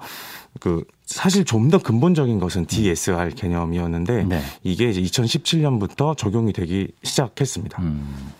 [0.59, 4.41] 그 사실 좀 더 근본적인 것은 DSR 개념이었는데 네.
[4.63, 7.81] 이게 이제 2017년부터 적용이 되기 시작했습니다.
[7.81, 8.31] 음.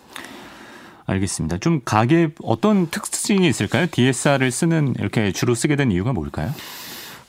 [1.06, 1.58] 알겠습니다.
[1.58, 3.86] 좀 가계 어떤 특징이 있을까요?
[3.90, 6.52] DSR을 쓰는 이렇게 주로 쓰게 된 이유가 뭘까요?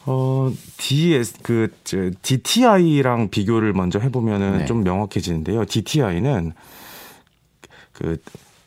[0.05, 4.65] 어, DS, 그, 저, DTI랑 비교를 먼저 해보면은 네.
[4.65, 5.65] 좀 명확해지는데요.
[5.65, 6.53] DTI는
[7.93, 8.17] 그,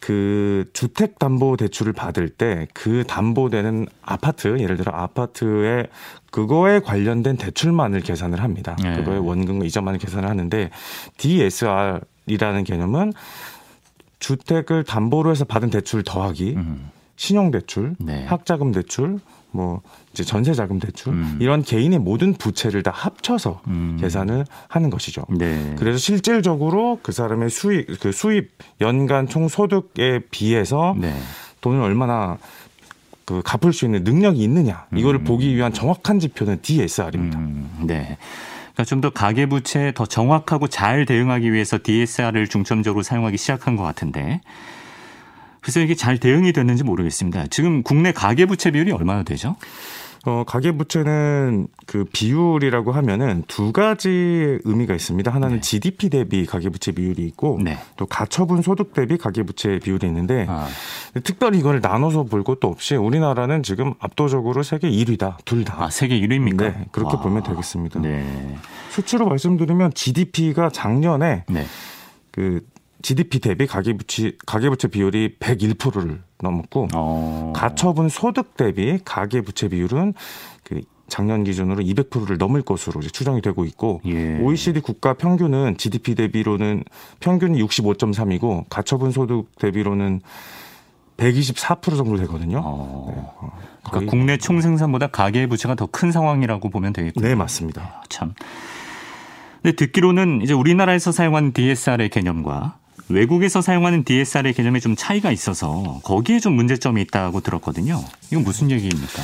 [0.03, 5.87] 그 주택 담보 대출을 받을 때 그 담보되는 아파트, 예를 들어 아파트에
[6.33, 8.77] 그거에 관련된 대출만을 계산을 합니다.
[8.83, 8.97] 네.
[8.97, 10.71] 그거의 원금과 이자만을 계산을 하는데
[11.19, 13.13] DSR이라는 개념은
[14.19, 16.91] 주택을 담보로 해서 받은 대출 더하기 음.
[17.17, 18.25] 신용대출, 네.
[18.27, 19.21] 학자금 대출,
[19.53, 21.39] 뭐 이제 전세 자금 대출 음.
[21.41, 23.97] 이런 개인의 모든 부채를 다 합쳐서 음.
[24.01, 25.25] 계산을 하는 것이죠.
[25.29, 25.75] 네.
[25.79, 31.15] 그래서 실질적으로 그 사람의 수입 그 수입 연간 총 소득에 비해서 네.
[31.61, 32.39] 돈을 얼마나
[33.25, 35.25] 그 갚을 수 있는 능력이 있느냐 이거를 음.
[35.25, 37.39] 보기 위한 정확한 지표는 DSR입니다.
[37.39, 38.19] 음, 네.
[38.73, 43.83] 그러니까 좀 더 가계 부채에 더 정확하고 잘 대응하기 위해서 DSR을 중점적으로 사용하기 시작한 것
[43.83, 44.41] 같은데.
[45.63, 47.47] 그래서 이게 잘 대응이 됐는지 모르겠습니다.
[47.47, 49.57] 지금 국내 가계 부채 비율이 얼마나 되죠?
[50.25, 55.33] 어, 가계부채는 그 비율이라고 하면은 두 가지 의미가 있습니다.
[55.33, 55.61] 하나는 네.
[55.61, 57.77] GDP 대비 가계부채 비율이 있고 네.
[57.97, 60.69] 또 가처분 소득 대비 가계부채 비율이 있는데 아,
[61.25, 65.39] 특별히 이걸 나눠서 볼 것도 없이 우리나라는 지금 압도적으로 세계 1위다.
[65.45, 65.77] 둘 다.
[65.79, 66.57] 아 세계 1위입니까?
[66.57, 68.01] 네, 그렇게 아, 보면 되겠습니다.
[68.01, 68.57] 네.
[68.91, 71.67] 수치로 말씀드리면 GDP가 작년에 네.
[72.31, 72.61] 그
[73.03, 77.53] GDP 대비 가계부채 가계부채 비율이 101%를 넘었고 어.
[77.55, 80.15] 가처분 소득 대비 가계부채 비율은
[80.65, 84.39] 그 작년 기준으로 200%를 넘을 것으로 이제 추정이 되고 있고 예.
[84.41, 86.85] OECD 국가 평균은 GDP 대비로는
[87.21, 90.23] 평균이 65.3이고 가처분 소득 대비로는
[91.19, 92.63] 124% 정도 되거든요.
[92.65, 93.07] 어.
[93.09, 93.53] 네, 어,
[93.91, 97.29] 그러니까 국내 총생산보다 가계 부채가 더 큰 상황이라고 보면 되겠군요.
[97.29, 97.83] 네 맞습니다.
[97.83, 98.33] 아, 참.
[99.63, 102.79] 근데 듣기로는 이제 우리나라에서 사용하는 DSR의 개념과
[103.13, 108.03] 외국에서 사용하는 DSR의 개념에 좀 차이가 있어서 거기에 좀 문제점이 있다고 들었거든요.
[108.31, 109.23] 이건 무슨 얘기입니까?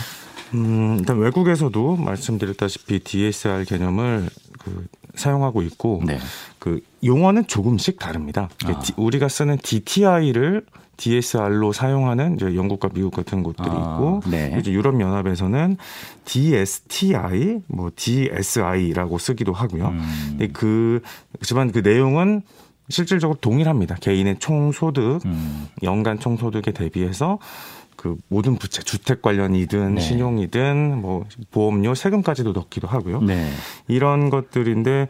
[0.55, 6.18] 음, 일단 외국에서도 말씀드렸다시피 DSR 개념을 그 사용하고 있고 네.
[6.59, 8.48] 그 용어는 조금씩 다릅니다.
[8.64, 8.79] 아.
[8.81, 10.64] 디- 우리가 쓰는 DTI를
[10.96, 14.57] DSR로 사용하는 이제 영국과 미국 같은 곳들이 아, 있고 네.
[14.59, 15.77] 이제 유럽 연합에서는
[16.24, 19.88] DSTI, 뭐 DSI라고 쓰기도 하고요.
[19.88, 20.27] 음.
[20.31, 21.01] 근데 그
[21.40, 22.42] 하지만 그 내용은
[22.88, 23.96] 실질적으로 동일합니다.
[23.96, 25.68] 개인의 총 소득, 음.
[25.83, 27.38] 연간 총 소득에 대비해서
[27.96, 30.01] 그 모든 부채, 주택 관련이든 네.
[30.01, 33.20] 신용이든 뭐 보험료, 세금까지도 넣기도 하고요.
[33.22, 33.51] 네.
[33.88, 35.09] 이런 것들인데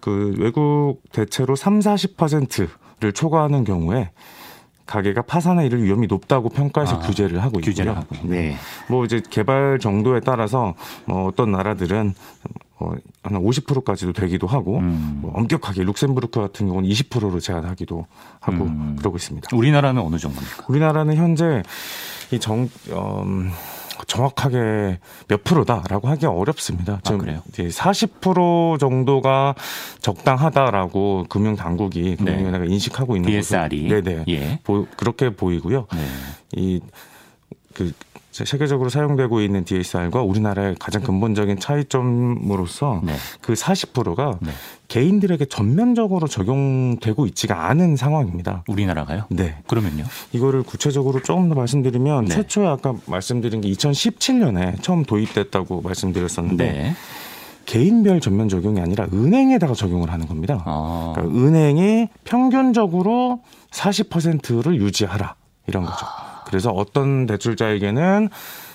[0.00, 4.10] 그 외국 대체로 3, 40%를 초과하는 경우에
[4.86, 8.18] 가게가 파산에 이를 위험이 높다고 평가해서 아, 규제를 하고 규제를 있고요.
[8.18, 8.28] 하고.
[8.28, 8.56] 네.
[8.88, 10.74] 뭐 이제 개발 정도에 따라서
[11.06, 12.14] 뭐 어떤 나라들은
[12.80, 15.18] 어, 한 50%까지도 되기도 하고 음.
[15.20, 18.06] 뭐 엄격하게 룩셈부르크 같은 경우는 20%로 제한하기도
[18.40, 18.96] 하고 음.
[18.98, 19.54] 그러고 있습니다.
[19.54, 20.64] 우리나라는 어느 정도입니까?
[20.68, 21.62] 우리나라는 현재
[22.32, 23.50] 이 정, 음,
[24.06, 27.00] 정확하게 몇 프로다라고 하기 어렵습니다.
[27.04, 27.42] 지금 그래요?
[27.50, 29.54] 이제 40% 정도가
[30.00, 32.16] 적당하다라고 금융 당국이 네.
[32.16, 33.28] 금융위원회가 인식하고 있는.
[33.30, 34.24] 것으로- 네네.
[34.28, 34.58] 예.
[34.64, 35.86] 보- 그렇게 보이고요.
[35.92, 36.06] 네.
[37.74, 37.92] 이그
[38.30, 43.12] 세계적으로 사용되고 있는 DSR과 우리나라의 가장 근본적인 차이점으로서 네.
[43.40, 44.50] 그 40%가 네.
[44.88, 48.64] 개인들에게 전면적으로 적용되고 있지가 않은 상황입니다.
[48.68, 49.24] 우리나라가요?
[49.30, 49.56] 네.
[49.66, 50.04] 그러면요?
[50.32, 52.34] 이거를 구체적으로 조금 더 말씀드리면 네.
[52.34, 56.94] 최초에 아까 말씀드린 게 2017년에 처음 도입됐다고 말씀드렸었는데 네.
[57.66, 60.62] 개인별 전면 적용이 아니라 은행에다가 적용을 하는 겁니다.
[60.66, 61.12] 어.
[61.14, 65.34] 그러니까 은행이 평균적으로 40%를 유지하라
[65.68, 66.06] 이런 거죠.
[66.50, 68.28] 그래서 어떤 대출자에게는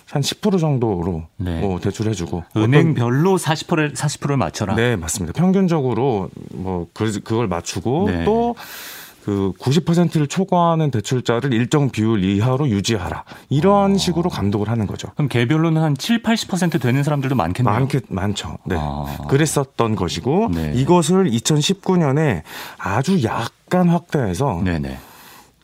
[0.09, 1.59] 한 10% 정도로 네.
[1.59, 4.75] 뭐 대출해주고 은행별로 40%를 40%를 맞춰라.
[4.75, 5.38] 네 맞습니다.
[5.38, 8.23] 평균적으로 뭐 그, 그걸 맞추고 네.
[8.23, 13.97] 또그 90%를 초과하는 대출자를 일정 비율 이하로 유지하라 이런 어.
[13.97, 15.09] 식으로 감독을 하는 거죠.
[15.15, 17.73] 그럼 개별로는 한 7, 80% 되는 사람들도 많겠네요.
[17.73, 18.57] 많게 많죠.
[18.65, 18.75] 네.
[18.79, 19.17] 아.
[19.27, 20.71] 그랬었던 것이고 네.
[20.75, 22.43] 이것을 2019년에
[22.77, 24.99] 아주 약간 확대해서 네네.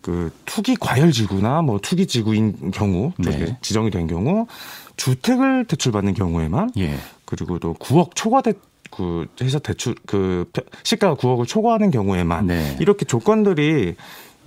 [0.02, 3.58] 그 투기 과열 지구나 뭐 투기 지구인 경우 네.
[3.62, 4.48] 지정이 된 경우
[4.98, 6.96] 주택을 대출받는 경우에만 예.
[7.26, 8.54] 그리고 또 9억 초과 대
[8.94, 12.76] 그 해서 대출 그 펴- 시가가 9억을 초과하는 경우에만 네.
[12.82, 13.96] 이렇게 조건들이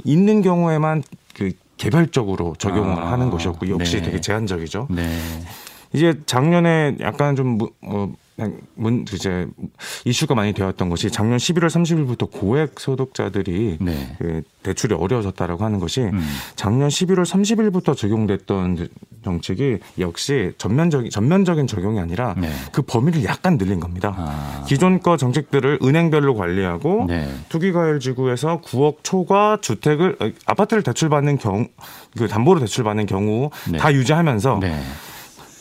[0.04, 1.02] 있는 경우에만
[1.34, 4.02] 그 개별적으로 적용을 아, 하는 것이었고 역시 네.
[4.02, 4.88] 되게 제한적이죠.
[4.90, 5.18] 네.
[5.94, 8.16] 이제 작년에 약간 좀 무- 어, 그냥
[8.74, 9.46] 문 이제
[10.04, 14.16] 이슈가 많이 되었던 것이 작년 11월 30일부터 고액 소득자들이 네.
[14.18, 16.20] 그 대출이 어려워졌다라고 하는 것이 음.
[16.56, 18.88] 작년 11월 30일부터 적용됐던
[19.24, 22.50] 정책이 역시 전면적인 전면적인 적용이 아니라 네.
[22.72, 24.14] 그 범위를 약간 늘린 겁니다.
[24.16, 24.64] 아.
[24.66, 27.28] 기존 거 정책들을 은행별로 관리하고 네.
[27.48, 31.68] 투기과열 지구에서 9억 초과 주택을 어, 아파트를 대출받는 경우
[32.16, 33.78] 그 담보로 대출받는 경우 네.
[33.78, 34.80] 다 유지하면서 네.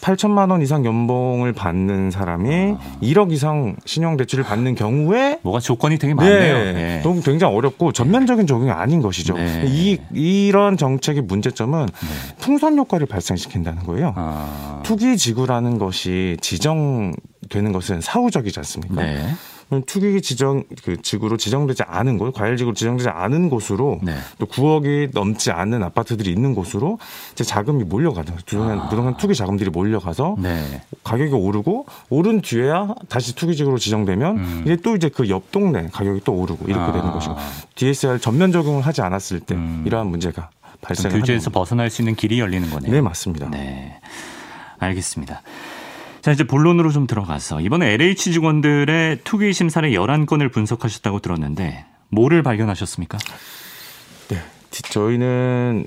[0.03, 2.97] 8천만 원 이상 연봉을 받는 사람이 아.
[3.01, 6.57] 1억 이상 신용 대출을 받는 경우에 뭐가 조건이 되게 많네요.
[6.57, 7.01] 네, 네.
[7.03, 9.35] 너무 굉장히 어렵고 전면적인 적용이 아닌 것이죠.
[9.35, 9.63] 네.
[9.65, 11.87] 이 이런 정책의 문제점은
[12.39, 14.13] 풍선 효과를 발생시킨다는 거예요.
[14.17, 14.81] 아.
[14.83, 19.01] 투기 지구라는 것이 지정되는 것은 사후적이지 않습니까?
[19.75, 19.81] 네.
[19.81, 24.15] 그럼 투기 지정 그 지구로 지정되지 않은 곳, 과열 지구로 지정되지 않은 곳으로 네.
[24.39, 26.99] 또 9억이 넘지 않는 아파트들이 있는 곳으로
[27.33, 28.35] 이제 자금이 몰려가죠.
[28.45, 30.41] 부동산, 부동산 투기 자금들이 몰려가서 아.
[30.41, 30.81] 네.
[31.03, 34.61] 가격이 오르고 오른 뒤에야 다시 투기지구로 지정되면 음.
[34.65, 36.91] 이제 또 이제 그 옆 동네 가격이 또 오르고 이렇게 아.
[36.91, 37.35] 되는 것이고
[37.75, 39.83] DSR 전면 적용을 하지 않았을 때 음.
[39.87, 42.91] 이러한 문제가 좀 발생을 규제에서 벗어날 수 있는 길이 열리는 거네요.
[42.91, 43.49] 네 맞습니다.
[43.49, 43.99] 네.
[44.79, 45.41] 알겠습니다.
[46.23, 53.17] 자, 이제 본론으로 좀 들어가서 이번에 LH 직원들의 투기 심사를 11건을 분석하셨다고 들었는데 뭐를 발견하셨습니까?
[54.29, 54.37] 네.
[54.71, 55.85] 디- 저희는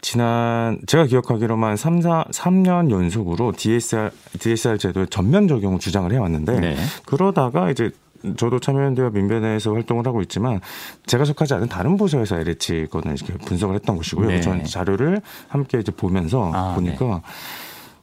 [0.00, 4.10] 지난 제가 기억하기로만 3, 4, 3년 연속으로 DSR
[4.40, 6.76] DSR 제도의 전면 적용을 주장을 해 왔는데 네.
[7.06, 7.92] 그러다가 이제
[8.36, 10.60] 저도 참여연대와 민변회에서 활동을 하고 있지만
[11.06, 14.26] 제가 속하지 않은 다른 부서에서 LH 건을 이렇게 분석을 했던 것이고요.
[14.26, 14.40] 네.
[14.40, 17.22] 저는 자료를 함께 이제 보면서 아, 보니까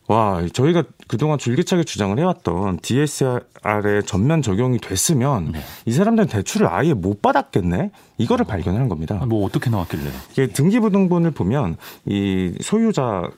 [0.07, 5.59] 와 저희가 그동안 줄기차게 주장을 해왔던 DSR의 전면 적용이 됐으면 네.
[5.85, 9.19] 이 사람들은 대출을 아예 못 받았겠네 이거를 발견한 겁니다.
[9.21, 10.09] 아, 뭐 어떻게 나왔길래?
[10.31, 13.29] 이게 등기부등본을 보면 이 소유자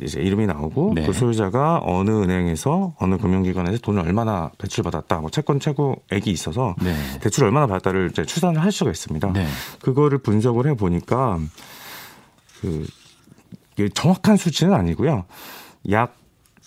[0.00, 1.06] 이제 이름이 나오고 네.
[1.06, 6.94] 그 소유자가 어느 은행에서 어느 금융기관에서 돈을 얼마나 대출받았다, 뭐 채권 최고액이 있어서 네.
[7.20, 9.32] 대출 얼마나 받았다를 이제 추산을 할 수가 있습니다.
[9.34, 9.46] 네.
[9.82, 11.38] 그거를 분석을 해 보니까
[12.60, 12.86] 그
[13.92, 15.26] 정확한 수치는 아니고요.
[15.90, 16.16] 약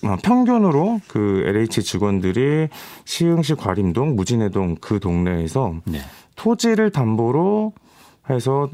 [0.04, 2.68] 어, 평균으로 그 LH 직원들이
[3.06, 6.00] 시흥시 과림동, 무진해동 그 동네에서 네.
[6.36, 7.74] 토지를 담보로
[8.30, 8.70] 해서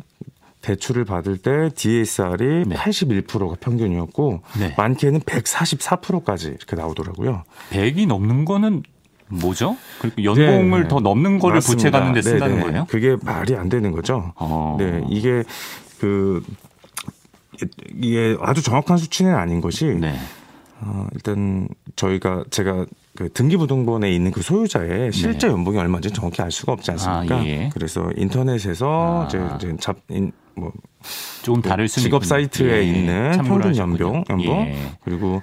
[0.62, 2.76] 대출을 받을 때 DSR이 네.
[2.76, 4.74] 81%가 평균이었고 네.
[4.78, 7.44] 많게는 144%까지 이렇게 나오더라고요.
[7.72, 8.84] 100이 넘는 거는
[9.28, 9.78] 뭐죠?
[10.00, 10.88] 그리고 연봉을 네.
[10.88, 12.00] 더 넘는 거를 부채 맞습니다.
[12.00, 12.68] 갚는 데 쓴다는 네네.
[12.68, 12.86] 거예요?
[12.90, 14.34] 그게 말이 안 되는 거죠.
[14.36, 14.78] 어.
[14.80, 15.44] 네, 이게
[16.00, 16.44] 그
[17.96, 20.16] 이게 아주 정확한 수치는 아닌 것이 네.
[20.82, 22.86] 어, 일단 저희가 제가
[23.16, 27.36] 그 등기부등본에 있는 그 소유자의 실제 연봉이 얼마인지 정확히 알 수가 없지 않습니까?
[27.36, 27.42] 네.
[27.42, 27.70] 아, 예.
[27.74, 29.28] 그래서 인터넷에서 아.
[29.28, 30.72] 이제, 이제 잡, 인, 뭐
[31.44, 32.26] 조금 다를 수는 직업.
[32.26, 33.76] 사이트에 예, 있는 평균.
[33.78, 34.76] 연봉, 연봉 예.
[35.04, 35.42] 그리고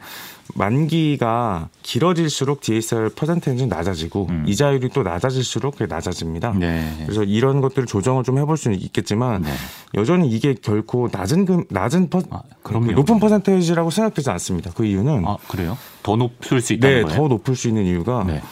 [0.54, 4.44] 만기가 길어질수록 DSR 퍼센테이지는 낮아지고 음.
[4.46, 6.52] 이자율이 또 낮아질수록 그게 낮아집니다.
[6.58, 6.92] 네.
[7.04, 9.52] 그래서 이런 것들을 조정을 좀 해볼 수는 있겠지만 네.
[9.94, 12.92] 여전히 이게 결코 낮은 금 낮은 퍼, 아, 그럼요.
[12.92, 14.70] 높은 퍼센테이지라고 생각되지 않습니다.
[14.74, 15.76] 그 이유는 아, 그래요?
[16.02, 17.16] 더 높을 수 있다는 네, 거예요?
[17.16, 18.42] 더 높을 수 있는 이유가 네.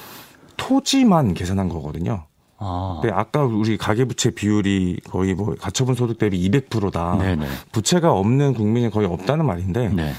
[0.57, 2.25] 토지만 계산한 거거든요.
[2.59, 2.99] 아.
[3.01, 7.17] 근데 아까 우리 가계부채 비율이 거의 뭐 가처분 소득 대비 200%다.
[7.19, 7.47] 네네.
[7.73, 10.13] 부채가 없는 국민이 거의 없다는 말인데 네.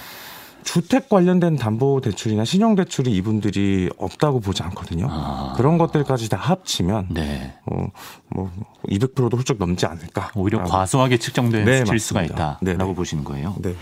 [0.72, 5.07] 주택 관련된 담보 대출이나 신용 대출이 이분들이 없다고 보지 않거든요.
[5.09, 5.53] 아.
[5.57, 7.55] 그런 것들까지 다 합치면 네.
[7.65, 7.88] 어,
[8.28, 8.51] 뭐
[8.88, 10.30] 200%도 훌쩍 넘지 않을까.
[10.36, 10.63] 오히려.
[10.63, 12.22] 과소하게 측정된 네, 수가.
[12.22, 12.93] 있다라고 네네.
[12.93, 13.55] 보시는 거예요.
[13.57, 13.74] 네.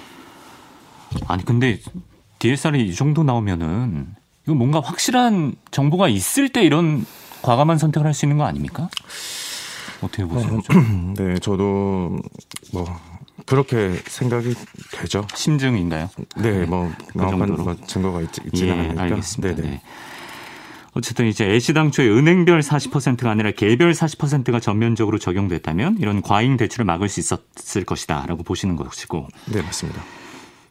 [1.27, 1.77] 아니 근데
[2.39, 4.07] DSR이 이 정도 나오면은
[4.45, 7.05] 이거 뭔가 확실한 정보가 있을 때 이런
[7.41, 8.87] 과감한 선택을 할 수 있는 거 아닙니까?
[10.01, 10.61] 어떻게 보세요?
[10.63, 12.17] 좀 네, 저도
[12.71, 12.85] 뭐
[13.47, 14.53] 그렇게 생각이
[14.91, 15.25] 되죠.
[15.33, 16.09] 심증인가요?
[16.37, 17.63] 네, 뭐 명확한 정도로?
[17.63, 19.03] 뭐 증거가 있, 예, 있지는 않으니까.
[19.03, 19.55] 알겠습니다.
[19.55, 19.69] 네네.
[19.69, 19.81] 네.
[20.93, 27.07] 어쨌든 이제 애시 당초에 은행별 40%가 아니라 개별 40%가 전면적으로 적용됐다면 이런 과잉 대출을 막을
[27.07, 30.01] 수 있었을 것이다라고 보시는 것이고 네, 맞습니다.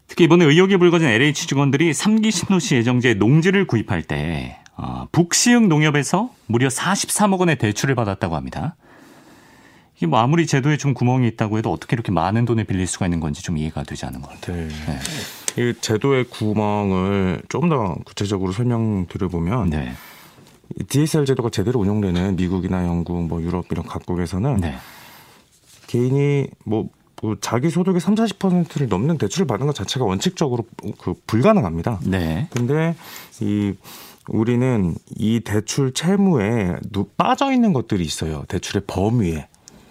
[0.08, 6.30] 특히 이번에 의혹이 불거진 LH 직원들이 3기 신도시 예정지에 농지를 구입할 때 어, 북시흥 농협에서
[6.46, 8.76] 무려 43억 원의 대출을 받았다고 합니다.
[9.96, 13.20] 이게 뭐 아무리 제도에 좀 구멍이 있다고 해도 어떻게 이렇게 많은 돈을 빌릴 수가 있는
[13.20, 14.68] 건지 좀 이해가 되지 않는 것 같아요.
[14.68, 14.98] 네.
[15.62, 19.92] 이 제도의 구멍을 좀더 구체적으로 설명드려보면 네.
[20.78, 24.76] 이 DSR 제도가 제대로 운영되는 미국이나 영국, 뭐 유럽 이런 각국에서는 네.
[25.86, 26.88] 개인이 뭐,
[27.22, 30.64] 뭐 자기 소득의 3, 40%를 넘는 대출을 받는 것 자체가 원칙적으로
[30.98, 32.00] 그 불가능합니다.
[32.04, 32.48] 네.
[32.50, 32.94] 근데
[33.40, 33.72] 이
[34.28, 38.44] 우리는 이 대출 채무에 누- 빠져 있는 것들이 있어요.
[38.48, 39.46] 대출의 범위에.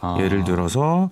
[0.06, 0.18] 아.
[0.20, 1.10] 예를 들어서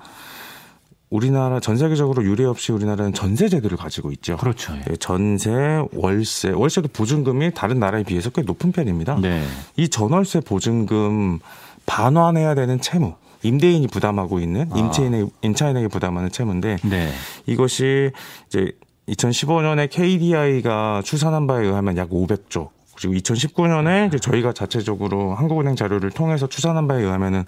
[1.10, 4.36] 우리나라 전 세계적으로 유례 없이 우리나라는 전세 제도를 가지고 있죠.
[4.38, 4.74] 그렇죠.
[4.74, 4.84] 예.
[4.90, 5.52] 예, 전세,
[5.94, 9.20] 월세, 월세도 보증금이 다른 나라에 비해서 꽤 높은 편입니다.
[9.22, 9.44] 네.
[9.78, 11.40] 이 전월세 보증금
[11.86, 13.14] 반환해야 되는 채무,
[13.44, 14.78] 임대인이 부담하고 있는 아.
[14.78, 17.12] 임차인에게, 임차인에게 부담하는 채무인데 네.
[17.46, 18.10] 이것이
[18.48, 18.72] 이제
[19.08, 22.70] 2015년에 KDI가 추산한 바에 의하면 약 500조.
[22.96, 27.44] 그리고 2019년에 이제 저희가 자체적으로 한국은행 자료를 통해서 추산한 바에 의하면은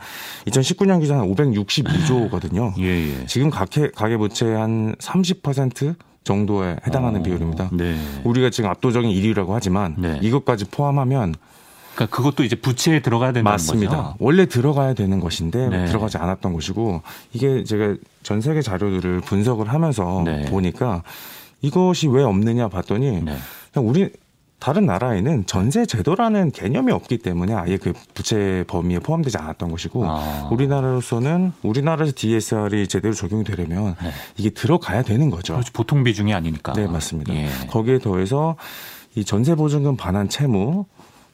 [0.47, 2.73] 2019년 기준은 562조거든요.
[2.79, 3.25] 예, 예.
[3.25, 7.69] 지금 가계 가계 부채의 한30% 정도에 해당하는 어, 비율입니다.
[7.73, 7.95] 네.
[8.23, 10.19] 우리가 지금 압도적인 1위라고 하지만 네.
[10.21, 11.35] 이것까지 포함하면
[11.93, 13.95] 그러니까 그것도 이제 부채에 들어가야 된다는 맞습니다.
[13.95, 14.15] 거죠.
[14.19, 15.85] 원래 들어가야 되는 것인데 네.
[15.85, 17.01] 들어가지 않았던 것이고
[17.33, 20.45] 이게 제가 전 세계 자료들을 분석을 하면서 네.
[20.45, 21.03] 보니까
[21.61, 23.37] 이것이 왜 없느냐 봤더니 네.
[23.71, 24.09] 그냥 우리
[24.59, 30.49] 다른 나라에는 전세 제도라는 개념이 없기 때문에 아예 그 부채 범위에 포함되지 않았던 것이고 아.
[30.51, 34.11] 우리나라로서는 우리나라에서 DSR이 제대로 적용이 되려면 네.
[34.37, 35.53] 이게 들어가야 되는 거죠.
[35.53, 35.71] 그렇죠.
[35.73, 36.73] 보통 비중이 아니니까.
[36.73, 37.33] 네, 맞습니다.
[37.35, 37.47] 예.
[37.69, 38.55] 거기에 더해서
[39.15, 40.85] 이 전세 보증금 반환 채무,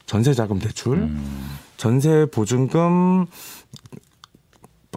[0.06, 1.58] 전세 자금 대출, 음.
[1.78, 3.28] 전세 보증금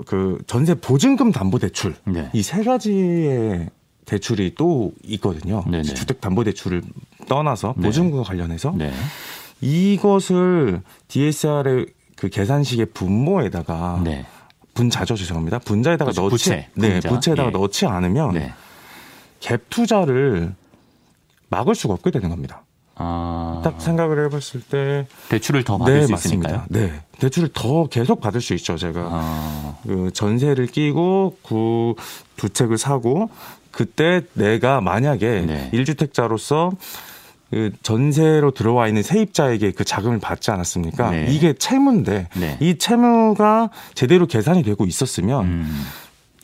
[0.07, 2.31] 그 전세 보증금 담보 대출 네.
[2.33, 3.71] 이세 가지의
[4.05, 5.65] 대출이 또 있거든요.
[5.71, 5.85] 네네.
[5.85, 6.83] 주택 담보 대출을
[7.27, 7.87] 떠나서 네.
[7.87, 8.93] 보증금과 관련해서 네.
[9.61, 14.27] 이것을 DSR의 그 계산식의 분모에다가 네.
[14.75, 15.61] 분자죠 죄송합니다.
[15.61, 16.23] 분자에다가 그렇죠.
[16.23, 17.09] 넣지 부채, 네, 분자.
[17.09, 17.53] 부채에다가 예.
[17.53, 18.53] 넣지 않으면 네.
[19.41, 20.55] 갭 투자를
[21.49, 22.65] 막을 수가 없게 되는 겁니다.
[22.97, 23.61] 아.
[23.65, 26.49] 딱 생각을 해봤을 때, 대출을 더 받을 네 수 맞습니다.
[26.51, 26.67] 있으니까요.
[26.71, 28.77] 네, 대출을 더 계속 받을 수 있죠.
[28.77, 29.77] 제가 아.
[29.85, 33.31] 그 전세를 끼고 그두 채를 사고
[33.71, 35.71] 그때 내가 만약에 네.
[35.73, 36.77] 일 1주택자로서
[37.51, 41.11] 그 전세로 들어와 있는 세입자에게 그 자금을 받지 않았습니까?
[41.11, 41.27] 네.
[41.29, 42.57] 이게 채무인데 네.
[42.61, 45.85] 이 채무가 제대로 계산이 되고 있었으면 음.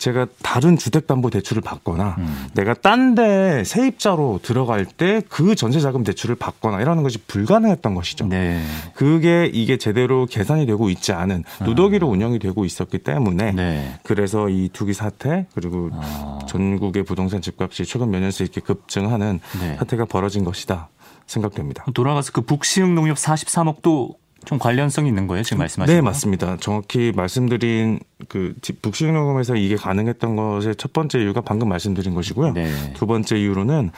[0.00, 2.48] 제가 다른 주택담보대출을 받거나 음.
[2.54, 8.26] 내가 딴 데 세입자로 들어갈 때 그 전세자금 대출을 받거나 이러는 것이 불가능했던 것이죠.
[8.26, 8.62] 네.
[8.94, 13.98] 그게 이게 제대로 계산이 되고 있지 않은 누더기로 운영이 되고 있었기 때문에 네.
[14.02, 16.38] 그래서 이 투기 사태 그리고 아.
[16.48, 19.76] 전국의 부동산 집값이 최근 몇 년새 이렇게 급증하는 네.
[19.76, 20.88] 사태가 벌어진 것이다
[21.26, 21.84] 생각됩니다.
[21.94, 26.04] 돌아가서 그 북시흥 농협 43억도 좀 관련성이 있는 거예요, 지금 말씀하신 네, 거?
[26.04, 26.56] 맞습니다.
[26.58, 32.52] 정확히 말씀드린 그 북시흥농협에서 이게 가능했던 것의 첫 번째 이유가 방금 말씀드린 것이고요.
[32.52, 32.92] 네.
[32.94, 33.90] 두 번째 이유로는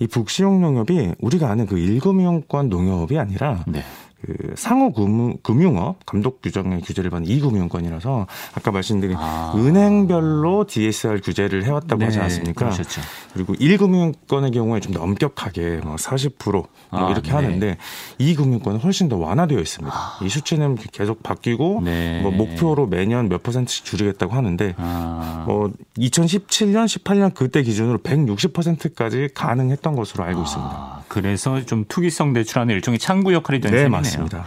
[0.00, 3.84] 이 북시흥 농협이 우리가 아는 그 일금융권 농협이 아니라 네.
[4.24, 9.52] 그 상호 금융, 금융 업 감독 규정의 규제를 받는 이금융권이라서 아까 말씀드린 아.
[9.54, 12.64] 은행별로 DSR 규제를 해왔다고 네, 하지 않습니까?
[12.64, 13.02] 그러셨죠.
[13.34, 17.34] 그리고 1금융권의 경우에 좀 더 엄격하게 뭐 40%뭐 아, 이렇게 네.
[17.34, 17.76] 하는데
[18.20, 19.94] 2금융권은 훨씬 더 완화되어 있습니다.
[20.22, 22.20] 이 수치는 계속 바뀌고 네.
[22.22, 25.44] 뭐 목표로 매년 몇 퍼센트씩 줄이겠다고 하는데 아.
[25.46, 30.72] 뭐 2017년, 18년 그때 기준으로 160%까지 가능했던 것으로 알고 있습니다.
[30.72, 34.02] 아, 그래서 좀 투기성 대출하는 일종의 창구 역할이 된 네, 셈이네요.
[34.22, 34.46] 맞습니다.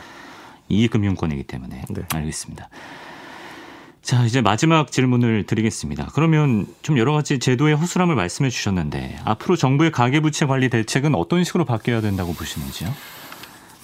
[0.70, 1.84] 이금융권이기 때문에.
[1.90, 2.02] 네.
[2.14, 2.70] 알겠습니다.
[4.02, 6.08] 자, 이제 마지막 질문을 드리겠습니다.
[6.14, 11.66] 그러면 좀 여러 가지 제도의 허술함을 말씀해 주셨는데 앞으로 정부의 가계부채 관리 대책은 어떤 식으로
[11.66, 12.90] 바뀌어야 된다고 보시는지요?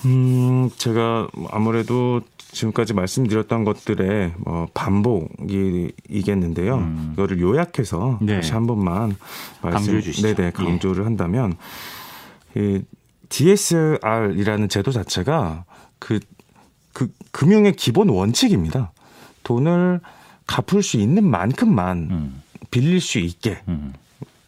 [0.06, 6.76] 음, 제가 아무래도 지금까지 말씀드렸던 것들의 뭐 반복이겠는데요.
[6.76, 7.10] 음.
[7.14, 8.36] 이거를 요약해서 네.
[8.36, 9.18] 다시 한 번만.
[9.66, 9.72] 예.
[10.36, 11.58] 네네 강조를 한다면
[12.56, 12.82] 이
[13.30, 15.66] DSR이라는 제도 자체가
[16.04, 16.20] 그,
[16.92, 18.92] 그 금융의 기본 원칙입니다.
[19.44, 20.02] 돈을
[20.48, 22.42] 갚을 수 있는 만큼만 음,
[22.72, 23.94] 빌릴 수 있게 음,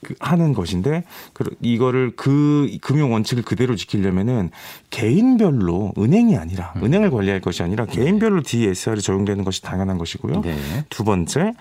[0.04, 4.52] 그 하는 것인데 그- 이거를 그 금융 원칙을 그대로 지키려면은
[4.90, 6.84] 개인별로 은행이 아니라 음.
[6.84, 10.42] 은행을 관리할 것이 아니라 개인별로 DSR이 적용되는 것이 당연한 것이고요.
[10.42, 10.58] 네.
[10.90, 11.54] 두 번째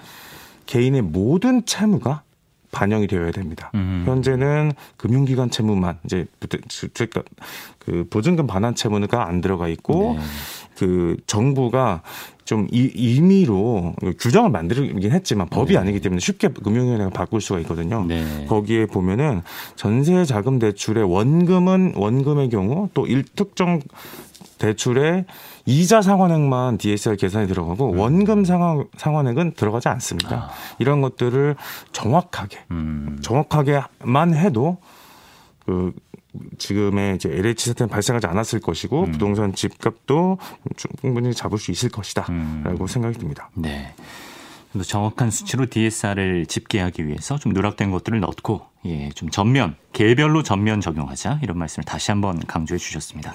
[0.67, 2.24] 개인의 모든 채무가
[2.75, 3.71] 반영이 되어야 됩니다.
[3.75, 4.03] 음.
[4.07, 6.27] 현재는 금융기관 채무만 이제
[6.69, 7.11] 주택
[7.79, 10.23] 그 보증금 반환 채무가 안 들어가 있고 네.
[10.77, 12.03] 그 정부가
[12.45, 15.79] 좀 이, 임의로 규정을 만들긴 했지만 법이 네.
[15.79, 18.05] 아니기 때문에 쉽게 금융위원회가 바꿀 수가 있거든요.
[18.05, 18.47] 네.
[18.49, 19.43] 거기에 보면은
[19.77, 23.81] 전세 자금 대출의 원금은 원금의 경우 또 일특정
[24.59, 25.25] 대출의
[25.67, 30.37] 이자 상환액만 DSR 계산이 들어가고 원금 상환, 상환액은 들어가지 않습니다.
[30.37, 30.41] 음.
[30.43, 30.51] 아.
[30.79, 31.57] 이런 것들을
[31.93, 34.79] 정확하게 음, 정확하게만 해도
[35.65, 35.93] 그
[36.59, 39.13] 지금의 이제 LH 사태는 발생하지 않았을 것이고 음.
[39.13, 40.39] 부동산 집값도
[40.77, 42.87] 충분히 잡을 수 있을 것이다라고 음.
[42.87, 43.51] 생각이 듭니다.
[43.55, 43.95] 네.
[44.83, 51.39] 정확한 수치로 DSR을 집계하기 위해서 좀 누락된 것들을 넣고 예, 좀 전면 개별로 전면 적용하자
[51.43, 53.35] 이런 말씀을 다시 한번 강조해 주셨습니다.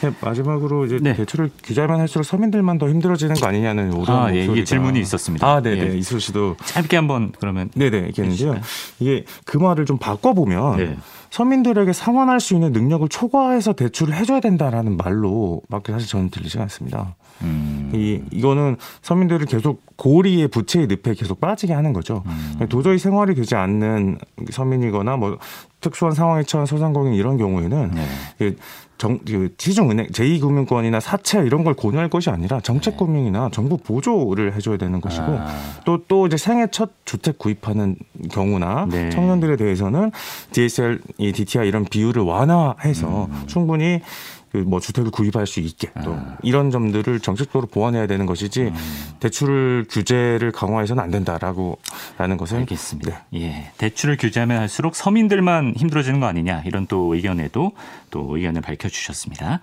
[0.00, 1.14] 네, 마지막으로 이제 네.
[1.14, 5.46] 대출을 규제만 할수록 서민들만 더 힘들어지는 거 아니냐는 오랜 아, 예, 이게 질문이 있었습니다.
[5.46, 5.96] 아, 네 네 예.
[5.96, 8.54] 이슬 씨도 짧게 한번 그러면 네네 얘기했는데요.
[8.54, 8.60] 해주실까요?
[8.98, 10.96] 이게 그 말을 좀 바꿔 보면 네.
[11.30, 17.14] 서민들에게 상환할 수 있는 능력을 초과해서 대출을 해줘야 된다라는 말로 밖에 사실 저는 들리지 않습니다.
[17.42, 22.22] 음, 이 이거는 서민들을 계속 고리의 부채의 늪에 계속 빠지게 하는 거죠.
[22.26, 22.66] 음.
[22.68, 24.18] 도저히 생활이 되지 않는
[24.50, 25.38] 서민이거나 뭐
[25.80, 27.92] 특수한 상황에 처한 소상공인 이런 경우에는
[28.38, 28.56] 네.
[28.98, 34.76] 그 정, 그 시중은행, 제2금융권이나 사채 이런 걸 권유할 것이 아니라 정책금융이나 정부 보조를 해줘야
[34.76, 35.38] 되는 것이고 네.
[35.38, 35.46] 아.
[35.84, 37.96] 또, 또 이제 생애 첫 주택 구입하는
[38.30, 39.08] 경우나 네.
[39.10, 40.10] 청년들에 대해서는
[40.50, 43.42] DSR, 이 DTI 이런 비율을 완화해서 음.
[43.46, 46.36] 충분히 그 뭐 주택을 구입할 수 있게 또 아.
[46.42, 48.74] 이런 점들을 정책적으로 보완해야 되는 것이지 음.
[49.20, 51.78] 대출 규제를 강화해서는 안 된다라고
[52.16, 53.24] 라는 것을 알겠습니다.
[53.30, 53.40] 네.
[53.40, 57.72] 예, 대출을 규제하면 할수록 서민들만 힘들어지는 거 아니냐 이런 또 의견에도
[58.10, 59.60] 또 의견을 밝혀주셨습니다.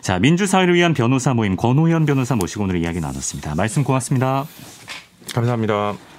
[0.00, 3.54] 자, 민주사회를 위한 변호사 모임 권호연 변호사 모시고 오늘 이야기 나눴습니다.
[3.54, 4.46] 말씀 고맙습니다.
[5.34, 6.09] 감사합니다.